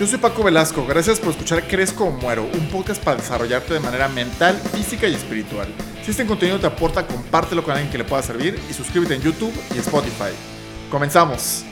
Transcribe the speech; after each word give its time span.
Yo 0.00 0.06
soy 0.06 0.18
Paco 0.18 0.42
Velasco, 0.42 0.86
gracias 0.86 1.20
por 1.20 1.28
escuchar 1.28 1.62
Crezco 1.68 2.06
o 2.06 2.10
Muero, 2.10 2.44
un 2.54 2.68
podcast 2.68 3.04
para 3.04 3.18
desarrollarte 3.18 3.74
de 3.74 3.80
manera 3.80 4.08
mental, 4.08 4.54
física 4.54 5.06
y 5.06 5.12
espiritual. 5.12 5.68
Si 6.02 6.12
este 6.12 6.24
contenido 6.24 6.58
te 6.58 6.66
aporta, 6.66 7.06
compártelo 7.06 7.62
con 7.62 7.72
alguien 7.72 7.92
que 7.92 7.98
le 7.98 8.04
pueda 8.04 8.22
servir 8.22 8.58
y 8.70 8.72
suscríbete 8.72 9.16
en 9.16 9.20
YouTube 9.20 9.52
y 9.74 9.78
Spotify. 9.78 10.32
Comenzamos. 10.90 11.66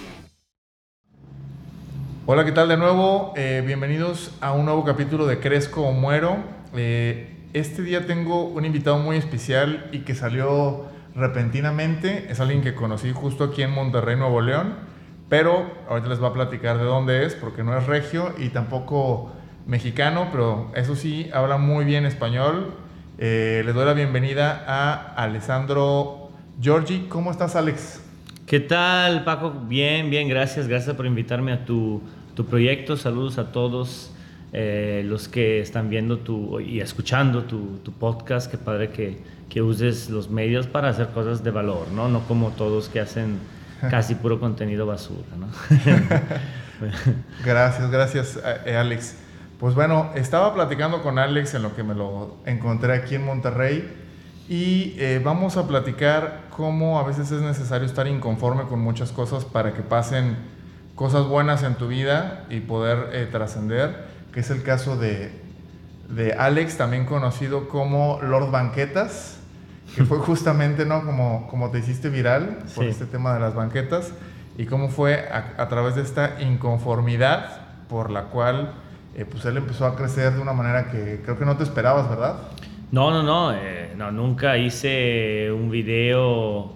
Hola, 2.27 2.45
¿qué 2.45 2.53
tal 2.53 2.69
de 2.69 2.77
nuevo? 2.77 3.33
Eh, 3.35 3.63
bienvenidos 3.65 4.33
a 4.43 4.53
un 4.53 4.67
nuevo 4.67 4.85
capítulo 4.85 5.27
de 5.27 5.41
Crezco 5.41 5.81
o 5.85 5.93
Muero. 5.93 6.37
Eh, 6.75 7.35
este 7.55 7.81
día 7.81 8.07
tengo 8.07 8.45
un 8.45 8.67
invitado 8.67 8.99
muy 8.99 9.17
especial 9.17 9.89
y 9.91 10.01
que 10.01 10.15
salió 10.15 10.85
repentinamente. 11.15 12.31
Es 12.31 12.41
alguien 12.41 12.61
que 12.61 12.75
conocí 12.75 13.11
justo 13.11 13.45
aquí 13.45 13.63
en 13.63 13.71
Monterrey, 13.71 14.17
Nuevo 14.17 14.43
León 14.43 14.88
pero 15.29 15.71
ahorita 15.89 16.09
les 16.09 16.19
voy 16.19 16.31
a 16.31 16.33
platicar 16.33 16.79
de 16.79 16.85
dónde 16.85 17.25
es, 17.27 17.35
porque 17.35 17.63
no 17.63 17.77
es 17.77 17.87
regio 17.87 18.33
y 18.39 18.49
tampoco 18.49 19.33
mexicano, 19.67 20.29
pero 20.33 20.71
eso 20.75 20.97
sí, 20.97 21.31
habla 21.33 21.59
muy 21.59 21.85
bien 21.85 22.07
español. 22.07 22.73
Eh, 23.19 23.63
les 23.67 23.75
doy 23.75 23.85
la 23.85 23.93
bienvenida 23.93 24.65
a 24.67 25.15
Alessandro 25.15 26.31
Giorgi. 26.61 27.07
¿Cómo 27.09 27.31
estás, 27.31 27.57
Alex? 27.57 28.03
¿Qué 28.47 28.61
tal, 28.61 29.25
Paco? 29.25 29.53
Bien, 29.67 30.09
bien, 30.09 30.29
gracias. 30.29 30.69
Gracias 30.69 30.97
por 30.97 31.05
invitarme 31.05 31.53
a 31.53 31.67
tu, 31.67 32.01
tu 32.35 32.47
proyecto. 32.47 32.97
Saludos 32.97 33.37
a 33.37 33.53
todos 33.53 34.15
eh, 34.55 35.03
los 35.05 35.29
que 35.29 35.61
están 35.61 35.91
viendo 35.91 36.21
tu, 36.21 36.59
y 36.61 36.81
escuchando 36.81 37.45
tu, 37.45 37.79
tu 37.83 37.93
podcast. 37.93 38.51
Qué 38.51 38.57
padre 38.57 38.89
que, 38.89 39.19
que 39.51 39.61
uses 39.61 40.09
los 40.09 40.31
medios 40.31 40.67
para 40.67 40.89
hacer 40.89 41.09
cosas 41.09 41.45
de 41.45 41.51
valor, 41.51 41.89
¿no? 41.93 42.09
No 42.09 42.21
como 42.21 42.51
todos 42.53 42.89
que 42.89 43.01
hacen 43.01 43.39
casi 43.91 44.15
puro 44.15 44.41
contenido 44.41 44.87
basura, 44.87 45.29
¿no? 45.39 45.49
gracias, 47.45 47.91
gracias, 47.91 48.39
eh, 48.65 48.77
Alex. 48.77 49.17
Pues 49.59 49.75
bueno, 49.75 50.11
estaba 50.15 50.55
platicando 50.55 51.03
con 51.03 51.19
Alex 51.19 51.55
en 51.55 51.63
lo 51.63 51.75
que 51.75 51.83
me 51.83 51.95
lo 51.95 52.37
encontré 52.47 52.95
aquí 52.95 53.17
en 53.17 53.25
Monterrey 53.25 53.93
y 54.49 54.95
eh, 54.99 55.21
vamos 55.23 55.57
a 55.57 55.67
platicar 55.67 56.45
cómo 56.51 56.99
a 57.01 57.03
veces 57.03 57.31
es 57.33 57.43
necesario 57.43 57.87
estar 57.87 58.07
inconforme 58.07 58.65
con 58.65 58.81
muchas 58.81 59.11
cosas 59.11 59.45
para 59.45 59.75
que 59.75 59.83
pasen 59.83 60.37
cosas 60.95 61.27
buenas 61.27 61.65
en 61.65 61.75
tu 61.75 61.89
vida 61.89 62.45
y 62.51 62.61
poder 62.61 63.11
eh, 63.13 63.29
trascender, 63.31 64.07
que 64.33 64.41
es 64.41 64.51
el 64.51 64.63
caso 64.63 64.97
de, 64.97 65.33
de 66.09 66.33
Alex, 66.35 66.77
también 66.77 67.05
conocido 67.05 67.69
como 67.69 68.21
Lord 68.23 68.51
Banquetas 68.51 69.38
que 69.95 70.05
fue 70.05 70.19
justamente, 70.19 70.85
¿no? 70.85 71.05
Como, 71.05 71.47
como 71.49 71.71
te 71.71 71.79
hiciste 71.79 72.09
viral 72.09 72.59
por 72.75 72.85
este 72.85 73.07
tema 73.07 73.35
de 73.35 73.41
las 73.41 73.55
banquetas 73.55 74.13
y 74.57 74.67
cómo 74.67 74.89
fue 74.89 75.29
a, 75.31 75.69
través 75.69 75.95
de 75.95 76.03
esta 76.03 76.41
inconformidad 76.43 77.61
por 77.89 78.11
la 78.11 78.25
cual 78.25 78.73
eh, 79.17 79.25
pues 79.25 79.45
él 79.45 79.57
empezó 79.57 79.87
a 79.87 79.97
crecer 79.97 80.35
de 80.35 80.41
una 80.41 80.53
manera 80.53 80.91
que 80.91 81.21
creo 81.25 81.39
que 81.39 81.45
no 81.45 81.57
te 81.57 81.63
esperabas, 81.63 82.09
¿verdad? 82.09 82.37
No, 82.91 83.11
no, 83.11 83.23
no, 83.23 83.55
eh, 83.55 83.93
no 83.97 84.11
nunca 84.11 84.57
hice 84.59 85.51
un 85.53 85.71
video 85.71 86.73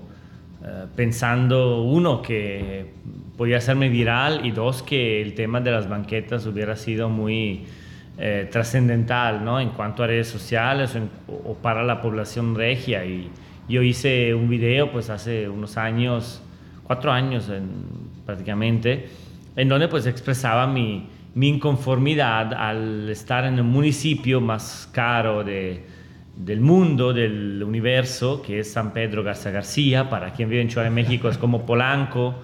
eh, 0.64 0.86
pensando, 0.94 1.82
uno, 1.82 2.22
que 2.22 2.94
podía 3.36 3.58
hacerme 3.58 3.88
viral 3.88 4.46
y 4.46 4.52
dos, 4.52 4.82
que 4.82 5.20
el 5.20 5.34
tema 5.34 5.60
de 5.60 5.72
las 5.72 5.88
banquetas 5.88 6.46
hubiera 6.46 6.76
sido 6.76 7.08
muy 7.08 7.66
eh, 8.24 8.46
trascendental 8.48 9.44
¿no? 9.44 9.58
en 9.58 9.70
cuanto 9.70 10.04
a 10.04 10.06
redes 10.06 10.28
sociales 10.28 10.96
o, 11.26 11.54
para 11.54 11.82
la 11.82 12.00
población 12.00 12.54
regia. 12.54 13.04
Y 13.04 13.28
yo 13.68 13.82
hice 13.82 14.32
un 14.32 14.48
video 14.48 14.92
pues 14.92 15.10
hace 15.10 15.48
unos 15.48 15.76
años, 15.76 16.40
cuatro 16.84 17.10
años 17.10 17.50
prácticamente, 18.24 19.08
en 19.56 19.68
donde 19.68 19.88
pues 19.88 20.06
expresaba 20.06 20.68
mi, 20.68 21.08
mi, 21.34 21.48
inconformidad 21.48 22.54
al 22.54 23.10
estar 23.10 23.44
en 23.44 23.54
el 23.54 23.64
municipio 23.64 24.40
más 24.40 24.88
caro 24.92 25.42
de, 25.42 25.84
del 26.36 26.60
mundo, 26.60 27.12
del 27.12 27.60
universo, 27.64 28.40
que 28.40 28.60
es 28.60 28.72
San 28.72 28.92
Pedro 28.92 29.24
Garza 29.24 29.50
García. 29.50 30.08
Para 30.08 30.32
quien 30.32 30.48
vive 30.48 30.62
en 30.62 30.70
Ciudad 30.70 30.84
de 30.84 30.90
México 30.90 31.28
es 31.28 31.38
como 31.38 31.66
Polanco. 31.66 32.36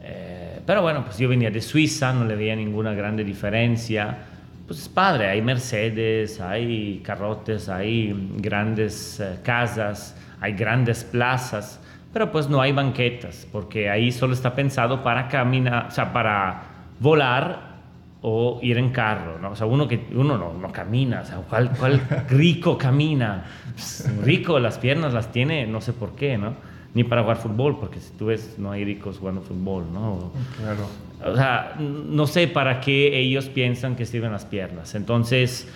Eh, 0.00 0.58
pero 0.66 0.82
bueno, 0.82 1.04
pues 1.04 1.16
yo 1.18 1.28
venía 1.28 1.52
de 1.52 1.60
Suiza, 1.60 2.12
no 2.12 2.24
le 2.24 2.34
veía 2.34 2.56
ninguna 2.56 2.92
grande 2.92 3.22
diferencia 3.22 4.31
pues 4.72 4.84
es 4.84 4.88
padre, 4.88 5.28
hay 5.28 5.42
Mercedes, 5.42 6.40
hay 6.40 7.02
carrotes, 7.04 7.68
hay 7.68 8.16
grandes 8.38 9.20
eh, 9.20 9.38
casas, 9.42 10.16
hay 10.40 10.54
grandes 10.54 11.04
plazas, 11.04 11.78
pero 12.10 12.32
pues 12.32 12.48
no 12.48 12.58
hay 12.58 12.72
banquetas, 12.72 13.46
porque 13.52 13.90
ahí 13.90 14.10
solo 14.10 14.32
está 14.32 14.54
pensado 14.54 15.02
para 15.02 15.28
caminar, 15.28 15.88
o 15.88 15.90
sea, 15.90 16.10
para 16.14 16.62
volar 17.00 17.82
o 18.22 18.60
ir 18.62 18.78
en 18.78 18.92
carro, 18.92 19.38
¿no? 19.38 19.50
O 19.50 19.56
sea, 19.56 19.66
uno, 19.66 19.86
que, 19.86 20.06
uno 20.14 20.38
no, 20.38 20.54
no 20.54 20.72
camina, 20.72 21.20
o 21.20 21.26
sea, 21.26 21.36
¿cuál, 21.46 21.72
cuál 21.78 22.00
rico 22.30 22.78
camina? 22.78 23.44
Pues, 23.74 24.10
rico, 24.24 24.58
las 24.58 24.78
piernas 24.78 25.12
las 25.12 25.30
tiene, 25.32 25.66
no 25.66 25.82
sé 25.82 25.92
por 25.92 26.14
qué, 26.14 26.38
¿no? 26.38 26.54
Ni 26.94 27.04
para 27.04 27.20
jugar 27.20 27.36
fútbol, 27.36 27.78
porque 27.78 28.00
si 28.00 28.10
tú 28.14 28.26
ves, 28.26 28.54
no 28.56 28.70
hay 28.70 28.86
ricos 28.86 29.18
jugando 29.18 29.42
fútbol, 29.42 29.84
¿no? 29.92 30.32
Claro. 30.56 30.86
O 31.24 31.36
sea, 31.36 31.76
no 31.78 32.26
sé 32.26 32.48
para 32.48 32.80
qué 32.80 33.18
ellos 33.18 33.46
piensan 33.46 33.96
que 33.96 34.06
sirven 34.06 34.32
las 34.32 34.44
piernas. 34.44 34.94
Entonces, 34.94 35.68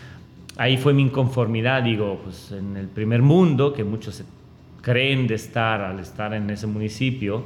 ahí 0.56 0.76
fue 0.76 0.92
mi 0.94 1.02
inconformidad, 1.02 1.82
digo, 1.82 2.20
pues 2.24 2.52
en 2.52 2.76
el 2.76 2.88
primer 2.88 3.22
mundo, 3.22 3.72
que 3.72 3.84
muchos 3.84 4.22
creen 4.82 5.26
de 5.26 5.34
estar 5.34 5.80
al 5.80 6.00
estar 6.00 6.32
en 6.34 6.48
ese 6.50 6.66
municipio, 6.66 7.44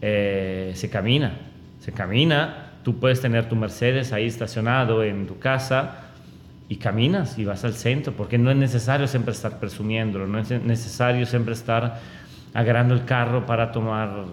eh, 0.00 0.72
se 0.74 0.90
camina, 0.90 1.38
se 1.80 1.92
camina, 1.92 2.72
tú 2.82 2.98
puedes 2.98 3.20
tener 3.20 3.48
tu 3.48 3.56
Mercedes 3.56 4.12
ahí 4.12 4.26
estacionado 4.26 5.04
en 5.04 5.26
tu 5.26 5.38
casa 5.38 6.08
y 6.68 6.76
caminas 6.76 7.38
y 7.38 7.44
vas 7.44 7.64
al 7.64 7.74
centro, 7.74 8.12
porque 8.14 8.38
no 8.38 8.50
es 8.50 8.56
necesario 8.56 9.06
siempre 9.06 9.32
estar 9.32 9.60
presumiéndolo, 9.60 10.26
no 10.26 10.38
es 10.38 10.50
necesario 10.50 11.26
siempre 11.26 11.54
estar 11.54 12.00
agarrando 12.54 12.94
el 12.94 13.04
carro 13.04 13.46
para 13.46 13.70
tomar 13.72 14.24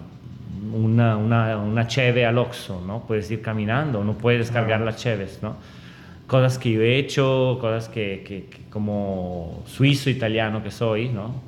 una, 0.72 1.16
una, 1.16 1.56
una 1.56 1.86
cheve 1.86 2.26
al 2.26 2.38
Oxxo, 2.38 2.82
¿no? 2.86 3.06
Puedes 3.06 3.30
ir 3.30 3.40
caminando, 3.40 4.04
no 4.04 4.18
puedes 4.18 4.50
cargar 4.50 4.80
las 4.80 4.96
cheves, 4.96 5.40
¿no? 5.42 5.56
Cosas 6.26 6.58
que 6.58 6.72
yo 6.72 6.82
he 6.82 6.96
hecho, 6.98 7.58
cosas 7.60 7.88
que, 7.88 8.22
que, 8.26 8.48
como 8.70 9.62
suizo 9.66 10.10
italiano 10.10 10.62
que 10.62 10.70
soy, 10.70 11.08
¿no? 11.08 11.42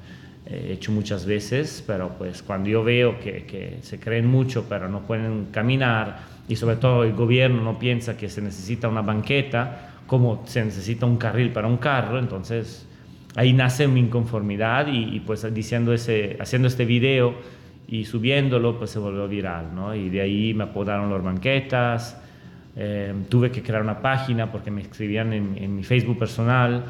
He 0.47 0.73
hecho 0.73 0.91
muchas 0.91 1.25
veces, 1.25 1.85
pero 1.87 2.11
pues 2.19 2.43
cuando 2.43 2.69
yo 2.69 2.83
veo 2.83 3.21
que, 3.21 3.45
que 3.45 3.79
se 3.83 4.01
creen 4.01 4.27
mucho 4.27 4.67
pero 4.69 4.89
no 4.89 5.03
pueden 5.03 5.47
caminar 5.53 6.19
y 6.49 6.57
sobre 6.57 6.77
todo 6.77 7.05
el 7.05 7.13
gobierno 7.13 7.63
no 7.63 7.79
piensa 7.79 8.17
que 8.17 8.29
se 8.29 8.43
necesita 8.43 8.89
una 8.89 9.03
banqueta 9.03 9.91
como 10.09 10.43
se 10.47 10.65
necesita 10.65 11.07
un 11.07 11.17
carril 11.17 11.53
para 11.53 11.69
un 11.69 11.77
carro, 11.77 12.19
entonces 12.19 12.87
ahí 13.37 13.53
nace 13.53 13.87
mi 13.87 14.01
inconformidad 14.01 14.89
y, 14.89 15.17
y 15.17 15.21
pues 15.21 15.47
diciendo 15.55 15.93
ese, 15.93 16.37
haciendo 16.41 16.67
este 16.67 16.85
video 16.85 17.35
y 17.89 18.05
subiéndolo 18.05 18.79
pues 18.79 18.91
se 18.91 18.99
volvió 18.99 19.29
viral, 19.29 19.75
¿no? 19.75 19.95
Y 19.95 20.09
de 20.09 20.21
ahí 20.21 20.55
me 20.55 20.65
apodaron 20.65 21.11
los 21.11 21.23
banquetas, 21.23 22.21
eh, 22.77 23.15
tuve 23.29 23.51
que 23.51 23.63
crear 23.63 23.83
una 23.83 24.01
página 24.01 24.51
porque 24.51 24.71
me 24.71 24.81
escribían 24.81 25.33
en, 25.33 25.77
mi 25.77 25.83
Facebook 25.83 26.19
personal. 26.19 26.85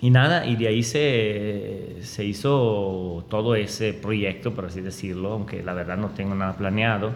Y 0.00 0.10
nada, 0.10 0.46
y 0.46 0.54
de 0.54 0.68
ahí 0.68 0.84
se, 0.84 1.96
se 2.02 2.24
hizo 2.24 3.26
todo 3.28 3.56
ese 3.56 3.92
proyecto, 3.92 4.54
por 4.54 4.66
así 4.66 4.80
decirlo, 4.80 5.32
aunque 5.32 5.62
la 5.62 5.74
verdad 5.74 5.96
no 5.96 6.10
tengo 6.10 6.36
nada 6.36 6.56
planeado, 6.56 7.14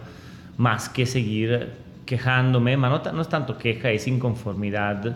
más 0.57 0.89
que 0.89 1.07
seguir 1.07 1.71
quejándome, 2.05 2.77
no, 2.77 3.01
no 3.13 3.23
es 3.23 3.29
tanto 3.29 3.57
queja, 3.57 3.91
es 3.91 4.09
inconformidad 4.09 5.15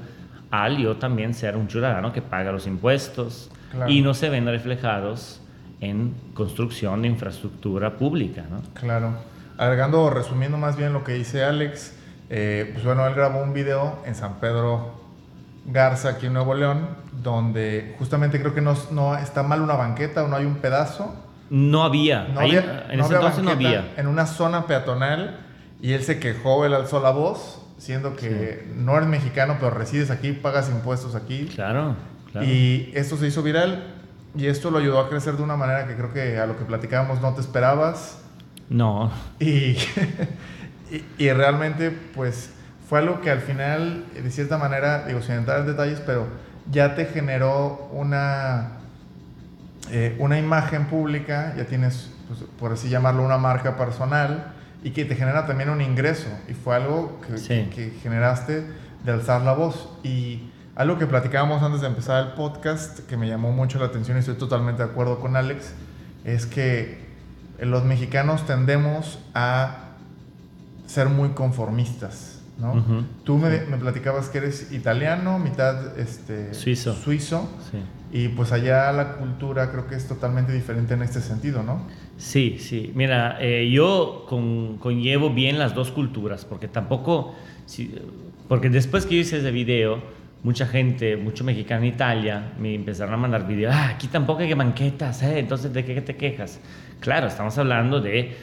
al 0.50 0.78
yo 0.78 0.96
también 0.96 1.34
ser 1.34 1.56
un 1.56 1.68
ciudadano 1.68 2.12
que 2.12 2.22
paga 2.22 2.52
los 2.52 2.66
impuestos 2.66 3.50
y 3.88 4.00
no 4.00 4.14
se 4.14 4.30
ven 4.30 4.46
reflejados 4.46 5.40
en 5.80 6.14
construcción 6.34 7.02
de 7.02 7.08
infraestructura 7.08 7.96
pública. 7.96 8.44
¿no? 8.50 8.62
Claro. 8.74 9.14
Agregando, 9.58 10.10
resumiendo 10.10 10.58
más 10.58 10.76
bien 10.76 10.92
lo 10.92 11.04
que 11.04 11.12
dice 11.12 11.44
Alex, 11.44 11.94
eh, 12.28 12.70
pues 12.72 12.84
bueno, 12.84 13.06
él 13.06 13.14
grabó 13.14 13.42
un 13.42 13.52
video 13.52 14.00
en 14.04 14.14
San 14.14 14.40
Pedro 14.40 14.94
Garza, 15.66 16.10
aquí 16.10 16.26
en 16.26 16.34
Nuevo 16.34 16.54
León, 16.54 16.88
donde 17.22 17.94
justamente 17.98 18.40
creo 18.40 18.54
que 18.54 18.60
no, 18.60 18.74
no 18.90 19.16
está 19.16 19.42
mal 19.42 19.60
una 19.60 19.74
banqueta 19.74 20.24
o 20.24 20.28
no 20.28 20.36
hay 20.36 20.44
un 20.44 20.56
pedazo. 20.56 21.14
No 21.50 21.84
había. 21.84 22.24
No 22.24 22.40
había 22.40 22.86
en 22.90 23.00
ese 23.00 23.14
entonces 23.14 23.42
no 23.42 23.50
había. 23.50 23.92
En 23.96 24.06
una 24.06 24.26
zona 24.26 24.66
peatonal 24.66 25.40
y 25.80 25.92
él 25.92 26.02
se 26.02 26.18
quejó, 26.18 26.64
él 26.64 26.74
alzó 26.74 27.00
la 27.00 27.10
voz, 27.10 27.62
siendo 27.78 28.16
que 28.16 28.66
no 28.74 28.96
eres 28.96 29.08
mexicano, 29.08 29.56
pero 29.60 29.70
resides 29.70 30.10
aquí, 30.10 30.32
pagas 30.32 30.68
impuestos 30.70 31.14
aquí. 31.14 31.46
Claro, 31.54 31.96
claro. 32.32 32.46
Y 32.46 32.90
esto 32.94 33.16
se 33.16 33.28
hizo 33.28 33.42
viral 33.42 33.94
y 34.36 34.46
esto 34.46 34.70
lo 34.70 34.78
ayudó 34.78 35.00
a 35.00 35.08
crecer 35.08 35.36
de 35.36 35.42
una 35.42 35.56
manera 35.56 35.86
que 35.86 35.94
creo 35.94 36.12
que 36.12 36.38
a 36.38 36.46
lo 36.46 36.58
que 36.58 36.64
platicábamos 36.64 37.20
no 37.20 37.34
te 37.34 37.40
esperabas. 37.40 38.18
No. 38.68 39.10
Y, 40.88 41.02
y, 41.18 41.32
realmente, 41.32 41.90
pues, 41.90 42.50
fue 42.88 43.00
algo 43.00 43.20
que 43.20 43.28
al 43.28 43.40
final, 43.40 44.04
de 44.14 44.30
cierta 44.30 44.56
manera, 44.56 45.04
digo, 45.04 45.20
sin 45.20 45.34
entrar 45.34 45.58
en 45.58 45.66
detalles, 45.66 46.00
pero 46.06 46.28
ya 46.70 46.94
te 46.94 47.06
generó 47.06 47.88
una, 47.92 48.78
eh, 49.90 50.14
una 50.20 50.38
imagen 50.38 50.86
pública, 50.86 51.54
ya 51.56 51.64
tienes, 51.64 52.12
pues, 52.28 52.44
por 52.56 52.72
así 52.72 52.88
llamarlo, 52.88 53.24
una 53.24 53.36
marca 53.36 53.76
personal, 53.76 54.52
y 54.84 54.90
que 54.90 55.04
te 55.04 55.16
genera 55.16 55.44
también 55.44 55.70
un 55.70 55.80
ingreso. 55.80 56.28
Y 56.48 56.54
fue 56.54 56.76
algo 56.76 57.20
que, 57.26 57.68
que, 57.68 57.90
generaste 58.00 58.64
de 59.04 59.12
alzar 59.12 59.42
la 59.42 59.54
voz. 59.54 59.88
Y 60.04 60.52
algo 60.76 60.98
que 60.98 61.06
platicábamos 61.06 61.62
antes 61.62 61.80
de 61.80 61.86
empezar 61.86 62.26
el 62.26 62.32
podcast, 62.34 63.00
que 63.08 63.16
me 63.16 63.26
llamó 63.26 63.50
mucho 63.50 63.78
la 63.78 63.86
atención 63.86 64.18
y 64.18 64.20
estoy 64.20 64.34
totalmente 64.34 64.84
de 64.84 64.90
acuerdo 64.90 65.18
con 65.20 65.34
Alex, 65.34 65.72
es 66.24 66.44
que 66.44 66.98
los 67.58 67.84
mexicanos 67.84 68.46
tendemos 68.46 69.18
a 69.34 69.94
ser 70.86 71.08
muy 71.08 71.30
conformistas. 71.30 72.42
¿no? 72.58 73.04
Tú 73.24 73.36
me, 73.36 73.60
me, 73.66 73.76
platicabas 73.76 74.28
que 74.28 74.38
eres 74.38 74.72
italiano, 74.72 75.38
mitad 75.38 75.98
este, 75.98 76.54
suizo. 76.54 76.94
suizo 76.94 77.48
y 78.12 78.28
pues 78.28 78.52
allá 78.52 78.90
la 78.92 79.14
cultura 79.14 79.70
creo 79.70 79.86
que 79.86 79.94
es 79.94 80.08
totalmente 80.08 80.52
diferente 80.52 80.94
en 80.94 81.02
este 81.02 81.20
sentido, 81.20 81.62
¿no? 81.62 81.86
Sí, 82.16 82.58
sí. 82.58 82.92
Mira, 82.94 83.36
eh, 83.40 83.70
yo 83.70 84.24
con, 84.28 84.78
conllevo 84.78 85.30
bien 85.30 85.58
las 85.58 85.74
dos 85.74 85.90
culturas, 85.90 86.46
porque 86.46 86.66
tampoco, 86.66 87.34
porque 88.48 88.70
después 88.70 89.04
que 89.04 89.16
yo 89.16 89.20
hice 89.20 89.38
ese 89.38 89.50
video, 89.50 90.00
mucha 90.46 90.64
gente, 90.64 91.16
mucho 91.16 91.42
mexicano 91.42 91.82
en 91.82 91.88
Italia, 91.88 92.52
me 92.56 92.72
empezaron 92.72 93.12
a 93.14 93.16
mandar 93.16 93.48
videos, 93.48 93.74
ah, 93.74 93.88
aquí 93.88 94.06
tampoco 94.06 94.42
hay 94.42 94.54
banquetas, 94.54 95.20
¿eh? 95.24 95.40
entonces 95.40 95.72
¿de 95.72 95.84
qué 95.84 96.00
te 96.00 96.14
quejas? 96.14 96.60
Claro, 97.00 97.26
estamos 97.26 97.58
hablando 97.58 98.00
de 98.00 98.36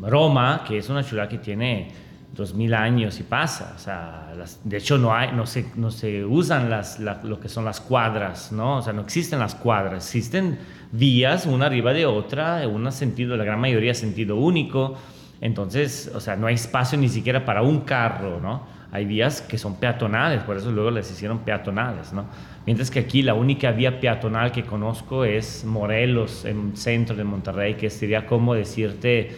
Roma, 0.00 0.64
que 0.66 0.78
es 0.78 0.88
una 0.88 1.04
ciudad 1.04 1.28
que 1.28 1.38
tiene 1.38 1.92
dos 2.34 2.54
mil 2.54 2.74
años 2.74 3.20
y 3.20 3.22
pasa. 3.22 3.72
O 3.76 3.78
sea, 3.78 4.32
de 4.64 4.76
hecho 4.76 4.98
no, 4.98 5.14
hay, 5.14 5.30
no, 5.30 5.46
se, 5.46 5.66
no 5.76 5.92
se 5.92 6.24
usan 6.24 6.68
las, 6.68 6.98
lo 6.98 7.38
que 7.38 7.48
son 7.48 7.64
las 7.64 7.80
cuadras, 7.80 8.50
¿no? 8.50 8.78
O 8.78 8.82
sea, 8.82 8.92
no 8.92 9.02
existen 9.02 9.38
las 9.38 9.54
cuadras, 9.54 10.04
existen 10.04 10.58
vías 10.90 11.46
una 11.46 11.66
arriba 11.66 11.92
de 11.92 12.04
otra, 12.04 12.64
en 12.64 12.70
un 12.70 12.90
sentido, 12.90 13.36
la 13.36 13.44
gran 13.44 13.60
mayoría 13.60 13.94
sentido 13.94 14.34
único. 14.34 14.98
Entonces, 15.42 16.10
o 16.14 16.20
sea, 16.20 16.36
no 16.36 16.46
hay 16.46 16.54
espacio 16.54 16.96
ni 16.96 17.10
siquiera 17.10 17.44
para 17.44 17.60
un 17.60 17.80
carro, 17.80 18.40
¿no? 18.40 18.62
Hay 18.92 19.04
vías 19.04 19.42
que 19.42 19.58
son 19.58 19.76
peatonales, 19.76 20.42
por 20.44 20.56
eso 20.56 20.70
luego 20.70 20.90
les 20.90 21.10
hicieron 21.10 21.40
peatonales, 21.40 22.14
¿no? 22.14 22.24
Mientras 22.64 22.90
que 22.90 23.00
aquí 23.00 23.22
la 23.22 23.34
única 23.34 23.72
vía 23.72 24.00
peatonal 24.00 24.52
que 24.52 24.64
conozco 24.64 25.24
es 25.24 25.64
Morelos, 25.64 26.46
en 26.46 26.76
centro 26.76 27.14
de 27.16 27.24
Monterrey, 27.24 27.74
que 27.74 27.90
sería 27.90 28.26
como 28.26 28.54
decirte 28.54 29.36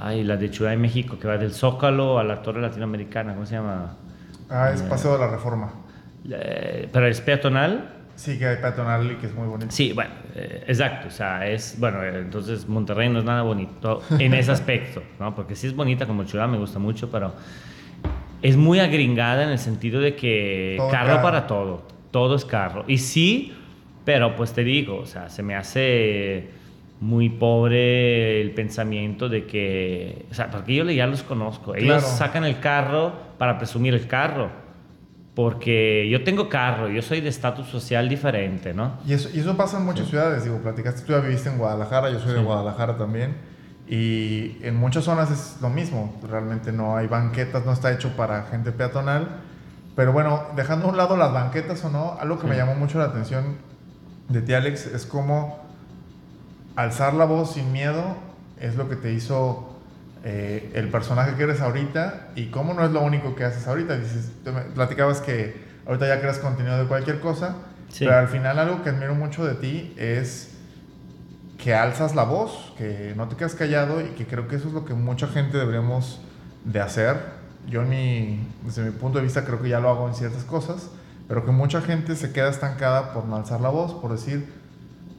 hay 0.00 0.24
la 0.24 0.36
de 0.36 0.48
Ciudad 0.48 0.70
de 0.70 0.76
México 0.76 1.18
que 1.18 1.28
va 1.28 1.36
del 1.36 1.52
Zócalo 1.52 2.18
a 2.18 2.24
la 2.24 2.42
Torre 2.42 2.60
Latinoamericana, 2.60 3.34
¿cómo 3.34 3.46
se 3.46 3.56
llama? 3.56 3.96
Ah, 4.48 4.70
es 4.72 4.82
Paseo 4.82 5.12
de 5.14 5.18
la 5.18 5.28
Reforma. 5.28 5.72
pero 6.92 7.06
es 7.06 7.20
peatonal. 7.20 7.95
Sí, 8.16 8.38
que 8.38 8.46
hay 8.46 8.56
peatonal 8.56 9.12
y 9.12 9.14
que 9.16 9.26
es 9.26 9.34
muy 9.34 9.46
bonito. 9.46 9.70
Sí, 9.70 9.92
bueno, 9.92 10.10
eh, 10.34 10.64
exacto. 10.66 11.08
O 11.08 11.10
sea, 11.10 11.46
es, 11.46 11.76
bueno, 11.78 12.02
entonces 12.02 12.66
Monterrey 12.66 13.08
no 13.08 13.18
es 13.18 13.24
nada 13.24 13.42
bonito 13.42 14.02
en 14.18 14.34
ese 14.34 14.50
aspecto, 14.50 15.02
¿no? 15.20 15.34
Porque 15.34 15.54
sí 15.54 15.66
es 15.66 15.76
bonita 15.76 16.06
como 16.06 16.24
ciudad, 16.24 16.48
me 16.48 16.58
gusta 16.58 16.78
mucho, 16.78 17.10
pero 17.10 17.34
es 18.42 18.56
muy 18.56 18.80
agringada 18.80 19.44
en 19.44 19.50
el 19.50 19.58
sentido 19.58 20.00
de 20.00 20.16
que 20.16 20.78
carro 20.90 21.22
para 21.22 21.46
todo, 21.46 21.86
todo 22.10 22.36
es 22.36 22.44
carro. 22.44 22.84
Y 22.88 22.98
sí, 22.98 23.52
pero 24.04 24.34
pues 24.34 24.52
te 24.52 24.64
digo, 24.64 24.96
o 24.96 25.06
sea, 25.06 25.28
se 25.28 25.42
me 25.42 25.54
hace 25.54 26.50
muy 27.00 27.28
pobre 27.28 28.40
el 28.40 28.52
pensamiento 28.52 29.28
de 29.28 29.46
que, 29.46 30.24
o 30.30 30.34
sea, 30.34 30.50
porque 30.50 30.74
yo 30.74 30.84
ya 30.90 31.06
los 31.06 31.22
conozco, 31.22 31.74
ellos 31.74 32.02
sacan 32.02 32.44
el 32.44 32.60
carro 32.60 33.12
para 33.36 33.58
presumir 33.58 33.94
el 33.94 34.06
carro, 34.06 34.50
porque 35.36 36.08
yo 36.10 36.24
tengo 36.24 36.48
carro, 36.48 36.88
yo 36.88 37.02
soy 37.02 37.20
de 37.20 37.28
estatus 37.28 37.68
social 37.68 38.08
diferente, 38.08 38.72
¿no? 38.72 38.94
Y 39.06 39.12
eso, 39.12 39.28
y 39.34 39.40
eso 39.40 39.54
pasa 39.54 39.76
en 39.76 39.84
muchas 39.84 40.08
ciudades, 40.08 40.44
digo, 40.44 40.56
platicaste, 40.62 41.02
tú 41.02 41.12
ya 41.12 41.20
viviste 41.20 41.50
en 41.50 41.58
Guadalajara, 41.58 42.10
yo 42.10 42.18
soy 42.18 42.32
de 42.32 42.40
Guadalajara 42.40 42.96
también, 42.96 43.36
y 43.86 44.56
en 44.62 44.76
muchas 44.76 45.04
zonas 45.04 45.30
es 45.30 45.60
lo 45.60 45.68
mismo, 45.68 46.18
realmente 46.26 46.72
no 46.72 46.96
hay 46.96 47.06
banquetas, 47.06 47.66
no 47.66 47.74
está 47.74 47.92
hecho 47.92 48.16
para 48.16 48.44
gente 48.44 48.72
peatonal, 48.72 49.28
pero 49.94 50.14
bueno, 50.14 50.42
dejando 50.56 50.86
a 50.86 50.88
un 50.88 50.96
lado 50.96 51.18
las 51.18 51.34
banquetas 51.34 51.84
o 51.84 51.90
no, 51.90 52.16
algo 52.18 52.38
que 52.38 52.46
me 52.46 52.56
llamó 52.56 52.74
mucho 52.74 52.98
la 52.98 53.04
atención 53.04 53.58
de 54.30 54.40
ti, 54.40 54.54
Alex, 54.54 54.86
es 54.86 55.04
como 55.04 55.62
alzar 56.76 57.12
la 57.12 57.26
voz 57.26 57.52
sin 57.52 57.72
miedo 57.72 58.16
es 58.58 58.76
lo 58.76 58.88
que 58.88 58.96
te 58.96 59.12
hizo 59.12 59.75
eh, 60.28 60.72
el 60.74 60.88
personaje 60.88 61.36
que 61.36 61.44
eres 61.44 61.60
ahorita 61.60 62.30
y 62.34 62.46
cómo 62.46 62.74
no 62.74 62.84
es 62.84 62.90
lo 62.90 63.00
único 63.00 63.36
que 63.36 63.44
haces 63.44 63.68
ahorita. 63.68 63.96
Dices, 63.96 64.32
platicabas 64.74 65.20
que 65.20 65.54
ahorita 65.86 66.08
ya 66.08 66.18
creas 66.18 66.38
contenido 66.38 66.76
de 66.78 66.86
cualquier 66.86 67.20
cosa, 67.20 67.54
pero 67.96 68.16
al 68.16 68.26
final 68.26 68.58
algo 68.58 68.82
que 68.82 68.88
admiro 68.90 69.14
mucho 69.14 69.44
de 69.44 69.54
ti 69.54 69.94
es 69.96 70.56
que 71.62 71.76
alzas 71.76 72.16
la 72.16 72.24
voz, 72.24 72.74
que 72.76 73.14
no 73.16 73.28
te 73.28 73.36
quedas 73.36 73.54
callado 73.54 74.00
y 74.00 74.16
que 74.16 74.26
creo 74.26 74.48
que 74.48 74.56
eso 74.56 74.66
es 74.66 74.74
lo 74.74 74.84
que 74.84 74.94
mucha 74.94 75.28
gente 75.28 75.58
deberíamos 75.58 76.20
de 76.64 76.80
hacer. 76.80 77.16
Yo 77.68 77.82
en 77.82 77.88
mi, 77.88 78.48
desde 78.64 78.82
mi 78.82 78.90
punto 78.90 79.18
de 79.18 79.24
vista 79.24 79.44
creo 79.44 79.62
que 79.62 79.68
ya 79.68 79.78
lo 79.78 79.90
hago 79.90 80.08
en 80.08 80.14
ciertas 80.14 80.42
cosas, 80.42 80.90
pero 81.28 81.44
que 81.44 81.52
mucha 81.52 81.82
gente 81.82 82.16
se 82.16 82.32
queda 82.32 82.48
estancada 82.48 83.12
por 83.12 83.26
no 83.26 83.36
alzar 83.36 83.60
la 83.60 83.68
voz, 83.68 83.94
por 83.94 84.10
decir, 84.10 84.52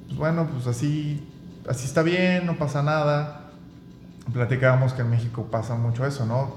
pues 0.08 0.18
bueno, 0.18 0.50
pues 0.52 0.68
así 0.68 1.26
así 1.68 1.86
está 1.86 2.02
bien, 2.02 2.46
no 2.46 2.58
pasa 2.58 2.82
nada. 2.84 3.47
Platicábamos 4.34 4.94
que 4.94 5.02
en 5.02 5.10
México 5.10 5.48
pasa 5.50 5.76
mucho 5.76 6.06
eso, 6.06 6.26
¿no? 6.26 6.56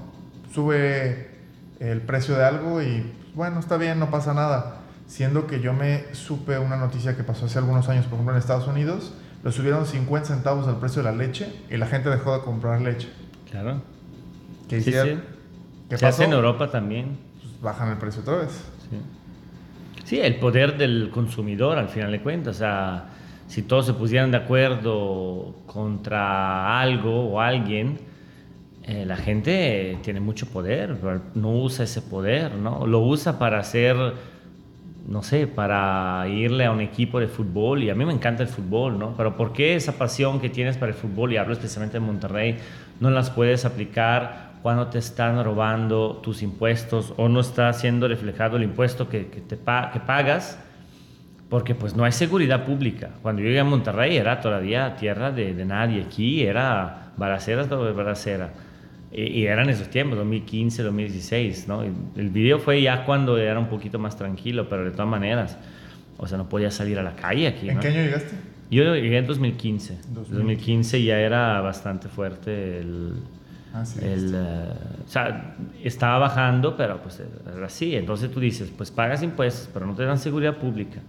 Sube 0.53 1.31
el 1.79 2.03
precio 2.03 2.37
de 2.37 2.45
algo 2.45 2.83
y 2.83 3.13
bueno, 3.35 3.61
está 3.61 3.77
bien, 3.77 3.99
no 3.99 4.11
pasa 4.11 4.35
nada. 4.35 4.77
Siendo 5.07 5.47
que 5.47 5.61
yo 5.61 5.73
me 5.73 6.15
supe 6.15 6.59
una 6.59 6.77
noticia 6.77 7.17
que 7.17 7.25
pasó 7.25 7.47
hace 7.47 7.59
algunos 7.59 7.89
años, 7.89 8.05
por 8.07 8.15
ejemplo, 8.15 8.35
en 8.35 8.39
Estados 8.39 8.67
Unidos, 8.69 9.15
lo 9.43 9.51
subieron 9.53 9.87
50 9.87 10.29
centavos 10.29 10.69
al 10.69 10.77
precio 10.77 11.03
de 11.03 11.11
la 11.11 11.17
leche 11.17 11.53
y 11.71 11.77
la 11.77 11.87
gente 11.87 12.11
dejó 12.11 12.37
de 12.37 12.45
comprar 12.45 12.81
leche. 12.81 13.09
Claro. 13.51 13.81
¿Qué 14.69 14.81
sí, 14.81 14.93
sí. 14.93 15.19
¿Qué 15.89 15.99
Se 15.99 16.07
hace 16.07 16.25
en 16.25 16.33
Europa 16.33 16.71
también. 16.71 17.19
Pues 17.41 17.61
bajan 17.61 17.91
el 17.91 17.97
precio 17.97 18.23
otra 18.23 18.37
vez. 18.37 18.51
Sí. 18.89 18.97
sí, 20.05 20.21
el 20.21 20.37
poder 20.37 20.77
del 20.77 21.11
consumidor, 21.13 21.79
al 21.79 21.89
final 21.89 22.13
de 22.13 22.21
cuentas. 22.21 22.57
O 22.57 22.59
sea, 22.59 23.05
si 23.51 23.63
todos 23.63 23.85
se 23.85 23.95
pusieran 23.95 24.31
de 24.31 24.37
acuerdo 24.37 25.57
contra 25.67 26.81
algo 26.81 27.31
o 27.31 27.41
alguien, 27.41 27.99
eh, 28.85 29.05
la 29.05 29.17
gente 29.17 29.99
tiene 30.03 30.21
mucho 30.21 30.47
poder, 30.47 30.97
no 31.35 31.51
usa 31.51 31.85
ese 31.85 32.01
poder, 32.01 32.55
¿no? 32.55 32.87
Lo 32.87 33.01
usa 33.01 33.41
para 33.41 33.59
hacer, 33.59 33.97
no 35.09 35.25
sé, 35.25 35.49
para 35.49 36.29
irle 36.29 36.65
a 36.65 36.71
un 36.71 36.81
equipo 36.81 37.19
de 37.19 37.27
fútbol, 37.27 37.83
y 37.83 37.91
a 37.91 37.97
mí 37.97 38.05
me 38.05 38.13
encanta 38.13 38.45
el 38.45 38.49
fútbol, 38.49 39.01
¿no? 39.01 39.17
Pero 39.17 39.37
¿por 39.37 39.53
qué 39.53 39.75
esa 39.75 39.99
pasión 39.99 40.41
que 40.41 40.49
tienes 40.49 40.77
para 40.77 40.93
el 40.93 40.97
fútbol, 40.97 41.33
y 41.33 41.37
hablo 41.37 41.53
especialmente 41.53 41.95
de 41.95 42.07
Monterrey, 42.07 42.57
no 43.01 43.11
las 43.11 43.31
puedes 43.31 43.65
aplicar 43.65 44.61
cuando 44.63 44.87
te 44.87 44.99
están 44.99 45.43
robando 45.43 46.21
tus 46.23 46.45
impuestos 46.45 47.15
o 47.17 47.29
no 47.29 47.41
está 47.41 47.73
siendo 47.73 48.07
reflejado 48.07 48.59
el 48.59 48.63
impuesto 48.63 49.09
que, 49.09 49.27
que 49.27 49.57
pagas? 49.57 50.70
Porque 51.51 51.75
pues 51.75 51.97
no 51.97 52.05
hay 52.05 52.13
seguridad 52.13 52.65
pública. 52.65 53.11
Cuando 53.23 53.43
yo 53.43 53.49
llegué 53.49 53.61
a 53.61 53.65
Monterrey 53.65 54.17
era 54.17 54.41
todavía 54.41 54.95
tierra 54.97 55.33
de, 55.33 55.53
de 55.53 55.65
nadie, 55.65 56.03
aquí 56.03 56.43
era 56.43 57.13
balaceras 57.17 57.69
de 57.69 57.77
balacera. 57.77 58.51
Y, 59.13 59.23
y, 59.23 59.47
eran 59.47 59.69
esos 59.69 59.89
tiempos, 59.89 60.17
2015, 60.19 60.85
2016, 60.85 61.67
¿no? 61.67 61.83
El 61.83 62.31
video 62.31 62.61
fue 62.61 62.81
ya 62.81 63.05
cuando 63.05 63.37
era 63.37 63.59
un 63.59 63.67
poquito 63.67 63.99
más 63.99 64.17
tranquilo, 64.17 64.69
pero 64.69 64.85
de 64.85 64.93
todas 64.93 65.09
maneras, 65.09 65.59
o 66.17 66.29
sea, 66.29 66.39
no 66.39 66.49
podía 66.49 66.71
salir 66.71 66.97
a 67.01 67.03
la 67.03 67.17
calle 67.17 67.49
aquí. 67.49 67.69
¿En 67.69 67.81
qué 67.81 67.89
año 67.89 68.03
llegaste? 68.03 68.37
Yo 68.71 68.95
llegué 68.95 69.19
en 69.19 69.27
2015. 69.27 69.99
2015 70.11 71.03
ya 71.03 71.19
era 71.19 71.61
bastante 71.61 72.09
fuerte 72.09 72.79
el... 72.79 73.15
Ah, 73.75 73.85
sí, 73.85 73.99
el, 74.03 74.35
uh, 74.35 75.05
o 75.05 75.09
sea, 75.09 75.57
estaba 75.83 76.19
bajando, 76.19 76.77
pero 76.77 77.03
pues 77.03 77.21
era 77.57 77.67
así. 77.67 77.97
Entonces 77.97 78.31
tú 78.31 78.39
dices, 78.39 78.73
pues 78.77 78.93
pagas 78.93 79.25
impuestos, 79.25 79.69
pero 79.73 79.87
no 79.87 79.95
te 79.95 80.05
dan 80.05 80.19
seguridad 80.19 80.57
pública. 80.57 81.01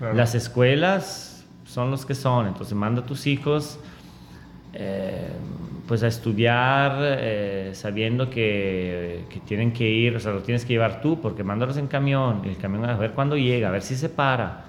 Las 0.00 0.34
escuelas 0.34 1.44
son 1.66 1.90
los 1.90 2.06
que 2.06 2.14
son, 2.14 2.46
entonces 2.46 2.74
manda 2.74 3.02
a 3.02 3.06
tus 3.06 3.26
hijos 3.26 3.78
eh, 4.72 5.28
pues 5.86 6.02
a 6.02 6.06
estudiar 6.06 6.96
eh, 7.00 7.70
sabiendo 7.74 8.30
que, 8.30 9.24
que, 9.28 9.40
tienen 9.40 9.72
que 9.72 9.88
ir, 9.88 10.14
o 10.14 10.20
sea, 10.20 10.32
lo 10.32 10.40
tienes 10.40 10.64
que 10.64 10.72
llevar 10.72 11.00
tú 11.00 11.20
porque 11.20 11.42
mándalos 11.42 11.76
en 11.76 11.88
camión, 11.88 12.42
el 12.44 12.56
camión 12.56 12.84
a 12.84 12.96
ver 12.96 13.10
cuándo 13.10 13.36
llega, 13.36 13.68
a 13.68 13.70
ver 13.72 13.82
si 13.82 13.96
se 13.96 14.08
para. 14.08 14.66